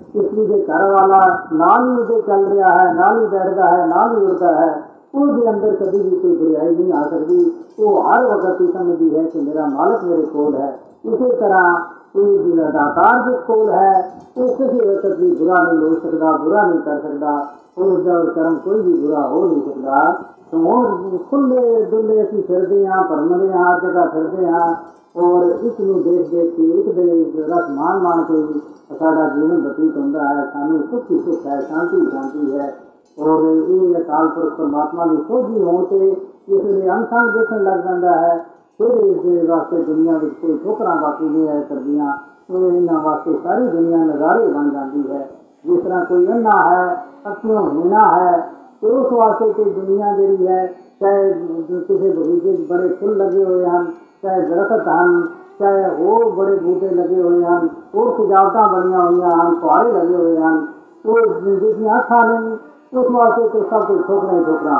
ਜਿਸ 0.09 0.25
ਇਸਲੀ 0.25 0.47
ਦੇ 0.47 0.61
ਘਰ 0.63 0.91
ਵਾਲਾ 0.91 1.21
ਨਾਲ 1.53 1.85
ਹੀ 1.85 1.97
ਉਹਦੇ 1.97 2.21
ਚੱਲ 2.21 2.45
ਰਿਹਾ 2.45 2.71
ਹੈ 2.71 2.93
ਨਾਲ 2.95 3.21
ਹੀ 3.21 3.27
ਬੈਠਦਾ 3.27 3.67
ਹੈ 3.67 3.87
ਨਾਲ 3.87 4.17
ਹੀ 4.17 4.25
ਉੱਠਦਾ 4.25 4.53
ਹੈ 4.53 4.75
ਉਹਦੇ 5.15 5.49
ਅੰਦਰ 5.51 5.75
ਕਦੀ 5.75 5.99
ਵੀ 6.01 6.19
ਕੋਈ 6.19 6.37
ਬੁਰਾਈ 6.37 6.75
ਨਹੀਂ 6.75 6.93
ਆ 6.93 7.03
ਸਕਦੀ 7.03 7.51
ਉਹ 7.79 8.03
ਹਰ 8.05 8.25
ਵਕਤ 8.27 8.61
ਹੀ 8.61 8.71
ਸਮਝਦੀ 8.73 9.17
ਹੈ 9.17 9.23
ਕਿ 9.25 9.41
ਮੇਰਾ 9.41 9.67
ਮਾਲਕ 9.67 10.05
ਮੇਰੇ 10.05 10.23
ਕੋਲ 10.25 10.55
ਹੈ 10.55 10.73
ਇਸੇ 11.05 11.29
ਤਰ੍ਹਾਂ 11.31 11.75
ਕੋਈ 12.15 12.39
ਜਿਹੜਾ 12.39 12.71
ਦਾਤਾਰ 12.71 13.23
ਦੇ 13.23 13.37
ਕੋਲ 13.47 13.71
ਹੈ 13.71 13.93
ਉਹ 14.37 14.49
ਕਿਸੇ 14.49 14.87
ਵਕਤ 14.87 15.19
ਵੀ 15.21 15.31
ਬੁਰਾ 15.31 15.63
ਨਹੀਂ 15.63 15.79
ਹੋ 15.79 15.95
ਸਕਦਾ 15.95 16.33
ਬੁਰਾ 16.37 16.67
ਨਹੀਂ 16.67 16.81
ਕਰ 16.81 16.99
ਸਕਦਾ 17.01 17.45
ਉਸ 17.79 18.03
ਦਾ 18.05 18.19
ਕਰਮ 18.35 18.57
ਕੋਈ 18.65 18.81
ਵੀ 18.81 18.93
ਬੁਰਾ 18.97 19.27
ਹੋ 19.29 19.45
ਨਹੀਂ 19.47 19.63
ਸਕਦਾ 19.63 20.13
ਸੋ 20.51 20.59
ਹੁਣ 20.59 21.17
ਖੁੱਲੇ 21.31 21.85
ਡੁੱਲੇ 21.85 22.23
ਅਸੀਂ 22.23 22.43
ਫਿਰਦੇ 22.43 22.87
ਹਾਂ 22.87 23.03
ਭਰਮਦੇ 23.03 23.53
ਹਾਂ 23.53 23.65
ਹਰ 23.65 23.81
ਜਗ੍ਹਾ 23.81 24.05
ਫਿਰਦੇ 24.07 24.47
ਹਾਂ 24.47 24.75
ਔਰ 25.17 25.45
ਇਸ 25.61 25.81
ਨੂੰ 25.81 26.03
ਦੇਖ 26.03 26.31
ਦੇਖ 26.31 26.55
ਕੇ 26.55 26.65
ਇੱਕ 26.71 26.89
ਦਿਨ 26.91 27.45
ਰਸ 27.45 27.69
ਮਾਨ 27.71 27.99
ਮਾਨ 27.99 28.23
ਕੇ 28.23 28.37
ਹੀ 28.37 28.61
ਸਾਡਾ 28.91 29.29
ਜੀਵਨ 29.29 29.61
ਬਤੀਤ 29.61 29.97
ਹੁੰਦਾ 29.97 30.29
ਹੈ 30.29 30.51
ਸਾਨੂੰ 30.53 30.83
ਸੁੱਖ 30.91 31.11
ਹੀ 31.11 31.21
ਸੁੱਖ 31.21 31.47
ਹੈ 31.47 31.61
ਸ਼ਾਂਤੀ 31.61 32.01
ਹੀ 32.01 32.11
ਸ਼ਾਂਤੀ 32.11 32.59
ਹੈ 32.59 32.73
ਔਰ 33.19 33.45
ਇਹ 33.45 33.97
ਅਕਾਲ 33.97 34.29
ਪੁਰਖ 34.29 34.55
ਪਰਮਾਤਮਾ 34.55 35.07
ਦੀ 35.07 35.17
ਸੋਝੀ 35.29 35.63
ਹੋਣ 35.63 35.85
ਤੇ 35.85 36.07
ਇਸ 36.07 36.63
ਦੇ 36.63 36.91
ਅਨਸੰਗ 36.91 37.33
ਦੇਖਣ 37.33 37.63
ਲੱਗ 37.63 37.85
ਜਾਂਦਾ 37.85 38.15
ਹੈ 38.17 38.37
ਫਿਰ 38.81 38.97
ਇਸ 39.01 39.21
ਦੇ 39.23 39.47
ਵਾਸਤੇ 39.47 39.83
ਦੁਨੀਆ 39.83 40.19
ਵਿੱਚ 40.19 40.35
ਕੋਈ 40.41 40.59
ਠੋਕਰਾਂ 40.65 40.97
ਬਾਕੀ 40.97 41.29
ਨਹੀਂ 41.29 41.49
ਹੈ 41.49 41.61
ਕਰਦੀਆਂ 41.61 42.13
ਉਹ 42.51 42.71
ਇਹਨਾਂ 42.71 43.01
ਵਾਸਤੇ 43.01 43.39
ਸਾਰੀ 43.45 43.67
ਦੁਨੀਆ 43.67 44.05
ਨਜ਼ਾਰੇ 44.05 44.47
ਬਣ 44.47 44.71
ਜਾਂਦੀ 44.71 45.11
ਹੈ 45.11 45.29
ਜਿਸ 45.65 45.81
ਤਰ੍ਹਾਂ 45.81 46.05
ਕੋਈ 46.05 46.27
ਅੰਨਾ 46.29 46.57
ਹੈ 46.63 46.95
ਅੱਖੀਆਂ 47.27 47.61
ਹੋਣਾ 47.61 48.07
ਹੈ 48.09 48.39
ਤੇ 48.83 48.91
ਉਸ 48.91 49.13
ਵਾਸਤੇ 49.13 49.53
ਕਿ 49.53 49.65
ਦੁਨੀਆ 49.71 50.17
ਜਿਹੜੀ 50.17 50.47
ਹੈ 50.47 50.67
ਚਾਹੇ 51.01 51.33
ਕਿਸੇ 51.81 52.11
ਬਗੀਚੇ 52.11 52.57
'ਚ 52.57 52.69
ਬੜੇ 52.69 52.89
ਫੁੱਲ 52.91 53.17
ਲੱਗੇ 53.17 53.45
ਹੋਏ 53.45 53.65
ਹਨ 53.67 53.87
चाहे 54.24 54.42
दरखत 54.48 54.88
हैं 54.88 55.12
चाहे 55.60 55.84
और 56.06 56.32
बड़े 56.36 56.56
बूटे 56.58 56.90
लगे 56.96 57.22
हुए 57.22 57.44
हैं 57.44 57.60
और 57.96 58.12
सजावटा 58.18 58.66
बनिया 58.74 59.00
हुई 59.00 59.22
हैं 59.22 59.60
फुहारे 59.62 59.92
लगे 59.92 60.16
हुए 60.16 60.38
हैं 60.38 60.56
तो 61.04 61.12
जितनी 61.42 62.00
खा 62.10 62.24
लेंगी 62.24 62.54
उस 63.00 63.08
वास्ते 63.12 63.48
तो 63.50 63.64
सब 63.64 63.88
कुछ 63.88 64.06
ठोकना 64.08 64.38
ही 64.38 64.44
ठोकना 64.46 64.78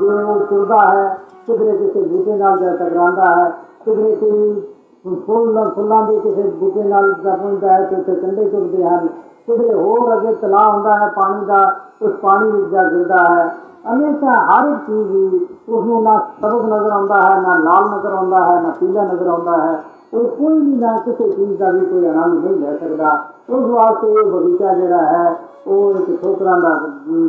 जिन्हें 0.00 0.24
वो 0.24 0.38
चुनता 0.46 0.80
है 0.88 1.06
किधरे 1.46 1.76
किसी 1.78 2.00
बूटे 2.08 2.34
न 2.34 2.56
टकराता 2.78 3.28
है 3.36 3.46
किधरे 3.84 4.14
कोई 4.16 5.16
फूल, 5.26 5.46
फुलों 5.74 6.00
भी 6.06 6.18
किसी 6.20 6.42
बूटे 6.60 6.82
नाल 6.84 7.12
पहुँचता 7.24 7.74
है 7.74 7.84
तो 7.90 7.96
उसे 7.96 8.14
कंधे 8.20 8.44
चुकते 8.50 8.82
हैं। 8.82 8.98
ਕਿਧਰੇ 9.47 9.73
ਹੋਰ 9.75 10.13
ਅੱਗੇ 10.13 10.33
ਤਲਾਅ 10.33 10.69
ਹੁੰਦਾ 10.71 10.93
ਹੈ 10.95 11.07
ਪਾਣੀ 11.15 11.45
ਦਾ 11.45 11.63
ਉਸ 12.01 12.11
ਪਾਣੀ 12.21 12.51
ਵਿੱਚ 12.51 12.67
ਜਾ 12.67 12.83
ਗਿਰਦਾ 12.83 13.23
ਹੈ 13.25 13.47
ਹਮੇਸ਼ਾ 13.87 14.33
ਹਰ 14.41 14.67
ਇੱਕ 14.67 14.85
ਚੀਜ਼ 14.87 15.09
ਹੀ 15.11 15.39
ਉਸ 15.69 15.83
ਨੂੰ 15.85 16.01
ਨਾ 16.03 16.17
ਸਬਕ 16.41 16.63
ਨਜ਼ਰ 16.65 16.91
ਆਉਂਦਾ 16.91 17.21
ਹੈ 17.21 17.39
ਨਾ 17.41 17.53
ਲਾਲ 17.59 17.89
ਨਜ਼ਰ 17.89 18.11
ਆਉਂਦਾ 18.11 18.43
ਹੈ 18.43 18.59
ਨਾ 18.61 18.69
ਪੀਲਾ 18.79 19.03
ਨਜ਼ਰ 19.03 19.27
ਆਉਂਦਾ 19.27 19.57
ਹੈ 19.57 19.81
ਉਹ 20.13 20.23
ਕੋਈ 20.29 20.59
ਵੀ 20.59 20.75
ਨਾ 20.75 20.95
ਕਿਸੇ 21.05 21.29
ਚੀਜ਼ 21.29 21.57
ਦਾ 21.59 21.69
ਵੀ 21.71 21.85
ਕੋਈ 21.85 22.05
ਆਨੰਦ 22.07 22.43
ਨਹੀਂ 22.45 22.59
ਲੈ 22.59 22.75
ਸਕਦਾ 22.77 23.11
ਉਸ 23.49 23.63
ਵਾਸਤੇ 23.65 24.11
ਇਹ 24.13 24.31
ਬਗੀਚਾ 24.31 24.73
ਜਿਹੜਾ 24.73 25.01
ਹੈ 25.03 25.35
ਉਹ 25.67 25.91
ਇੱਕ 25.91 26.21
ਠੋਕਰਾਂ 26.21 26.59
ਦਾ 26.59 26.69
ਅਮ, 26.69 27.27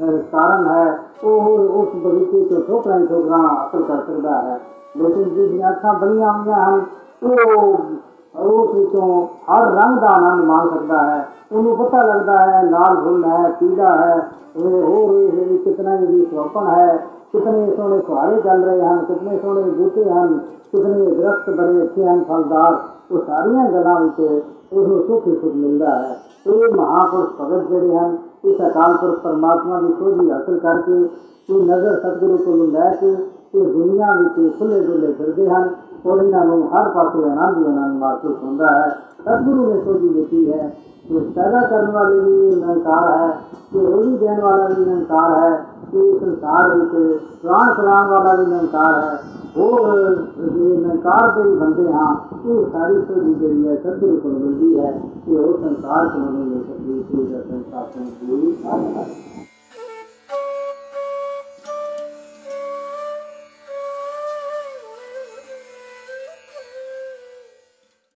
ਅਹ, 0.00 0.18
ਕਾਰਨ 0.32 0.66
ਹੈ 0.66 0.98
ਉਹ 1.24 1.48
ਉਸ 1.80 1.88
ਬਗੀਚੇ 1.96 2.44
ਤੋਂ 2.44 2.60
ਠੋਕਰਾਂ 2.62 2.98
ਹੀ 2.98 3.06
ਠੋਕਰਾਂ 3.06 3.38
ਹਾਸਲ 3.40 3.82
ਕਰ 3.82 3.96
ਸਕਦਾ 4.06 4.40
ਹੈ 4.42 4.58
ਲੇਕਿਨ 4.96 5.28
ਜਿਹਦੀਆਂ 5.28 5.70
ਅੱਖਾਂ 5.70 5.94
ਬਣੀਆਂ 5.94 6.32
ਹੋਈਆਂ 6.32 6.62
ਹਨ 6.64 6.80
ਉਹ 7.22 7.76
ਉਸ 8.36 8.74
ਵਿੱਚੋਂ 8.74 9.26
ਹਰ 9.48 9.70
ਰੰਗ 9.72 9.98
ਦਾ 9.98 10.08
ਆਨੰਦ 10.08 10.44
ਮਾਣ 10.44 10.68
ਸਕਦਾ 10.68 10.98
ਹੈ 11.00 11.26
ਉਹਨੂੰ 11.52 11.76
ਪਤਾ 11.76 12.02
ਲੱਗਦਾ 12.04 12.36
ਹੈ 12.38 12.62
ਲਾਲ 12.64 12.96
ਫੁੱਲ 12.96 13.24
ਹੈ 13.24 13.48
ਪੀਲਾ 13.60 13.96
ਹੈ 13.96 14.14
ਇਹ 14.56 14.82
ਹੋਰ 14.82 15.14
ਇਹ 15.14 15.58
ਕਿਤਨਾ 15.58 15.96
ਵੀ 15.96 16.24
ਸੁਹਪਣ 16.24 16.68
ਹੈ 16.68 16.96
ਕਿਤਨੇ 17.32 17.74
ਸੋਹਣੇ 17.76 17.98
ਫੁਹਾਰੇ 18.00 18.40
ਚੱਲ 18.40 18.64
ਰਹੇ 18.64 18.82
ਹਨ 18.82 19.04
ਕਿਤਨੇ 19.04 19.38
ਸੋਹਣੇ 19.38 19.70
ਬੂਟੇ 19.70 20.04
ਹਨ 20.04 20.38
ਕਿਤਨੇ 20.72 21.06
ਦਰਖਤ 21.06 21.50
ਬੜੇ 21.50 21.82
ਅੱਛੇ 21.82 22.06
ਹਨ 22.06 22.22
ਫਲਦਾਰ 22.24 22.78
ਉਹ 23.10 23.18
ਸਾਰੀਆਂ 23.18 23.68
ਗੱਲਾਂ 23.70 24.00
ਵਿੱਚ 24.00 24.20
ਉਹਨੂੰ 24.72 25.02
ਸੁੱਖ 25.06 25.26
ਹੀ 25.26 25.36
ਸੁੱਖ 25.36 25.54
ਮਿਲਦਾ 25.54 25.98
ਹੈ 25.98 26.16
ਇਹ 26.46 26.74
ਮਹਾਪੁਰਸ਼ 26.74 27.30
ਭਗਤ 27.40 27.68
ਜਿਹੜੇ 27.68 27.96
ਹਨ 27.96 28.16
ਇਸ 28.44 28.60
ਅਕਾਲ 28.60 28.96
ਪੁਰਖ 28.96 29.18
ਪਰਮਾਤਮਾ 29.18 29.80
ਦੀ 29.80 29.92
ਖੋਜੀ 29.92 30.30
ਹਾਸਲ 30.30 30.58
ਕਰਕੇ 30.58 31.00
ਇਹ 31.50 31.62
ਨਜ਼ਰ 31.62 31.98
ਸਤਿਗੁਰੂ 31.98 32.36
ਕੋਲੋਂ 32.36 32.66
ਲੈ 32.66 32.90
ਕੇ 32.94 33.10
ਇਹ 33.54 33.64
ਦੁਨੀਆ 33.64 34.12
ਵਿੱਚ 34.14 34.58
ਖੁੱਲੇ 34.58 34.80
ਡੁੱਲੇ 34.80 35.12
ਫਿਰਦੇ 35.12 35.48
ਹਨ 35.48 35.62
ਔਰ 35.62 35.68
ਇਹਨਾਂ 36.06 36.44
ਨੂੰ 36.44 36.62
ਹਰ 36.68 36.88
ਪਾਸੇ 36.88 37.22
ਆਨੰਦ 37.24 37.58
ਹੀ 37.58 37.64
ਆਨੰਦ 37.64 37.96
ਮਹਿਸੂਸ 37.96 38.36
ਹੁੰਦਾ 38.42 38.68
ਹੈ 38.68 38.88
ਸਤਿਗੁਰੂ 39.20 39.72
ਨੇ 39.72 39.80
ਖੋਜੀ 39.80 40.08
ਦਿੱਤੀ 40.08 40.50
ਹੈ 40.52 40.70
ਕਿ 41.08 41.18
ਪੈਦਾ 41.34 41.60
ਕਰਨ 41.60 41.90
ਵਾਲੇ 41.90 42.18
ਵੀ 42.20 42.54
ਨਿਰੰਕਾਰ 42.54 43.10
ਹੈ 43.10 43.28
ਕਿ 43.72 43.86
ਰੋਜ਼ੀ 43.86 44.16
ਦੇਣ 44.16 44.40
ਵਾਲਾ 44.40 44.68
ਵੀ 44.68 44.84
ਨਿਰੰਕਾਰ 44.84 45.38
ਹੈ 45.38 45.50
ਕਿ 45.90 46.18
ਸੰਸਾਰ 46.20 46.76
ਵਿੱਚ 46.76 47.18
ਪ੍ਰਾਣ 47.42 47.74
ਚਲਾਉਣ 47.74 48.08
ਵਾਲਾ 48.08 48.34
ਵੀ 48.34 48.46
ਨਿਰੰਕਾਰ 48.46 49.00
ਹੈ 49.00 49.18
ਹੋਰ 49.56 49.98
ਜਿਹੜੇ 50.38 50.76
ਨਿਰੰਕਾਰ 50.76 51.30
ਦੇ 51.30 51.42
ਵੀ 51.42 51.56
ਬੰਦੇ 51.56 51.92
ਹਾਂ 51.92 52.14
ਇਹ 52.46 52.64
ਸਾਰੀ 52.72 53.00
ਖੋਜੀ 53.02 53.34
ਜਿਹੜੀ 53.34 53.68
ਹੈ 53.68 53.74
ਸਤਿਗੁਰੂ 53.76 54.16
ਕੋਲ 54.16 54.32
ਮਿਲਦੀ 54.34 54.78
ਹੈ 54.78 54.92
ਕਿ 55.26 55.36
ਉਹ 55.36 55.58
ਸੰਸਾਰ 55.58 56.08
ਤੋਂ 56.08 56.20
ਨਹੀਂ 56.22 56.44
ਮਿਲ 56.44 56.62
ਸਕਦੀ 56.62 56.98
ਇਸ 56.98 57.28
ਦਾ 57.28 57.40
ਸੰਸਾਰ 57.40 57.86
ਤੋਂ 57.94 58.36
ਵੀ 58.36 58.52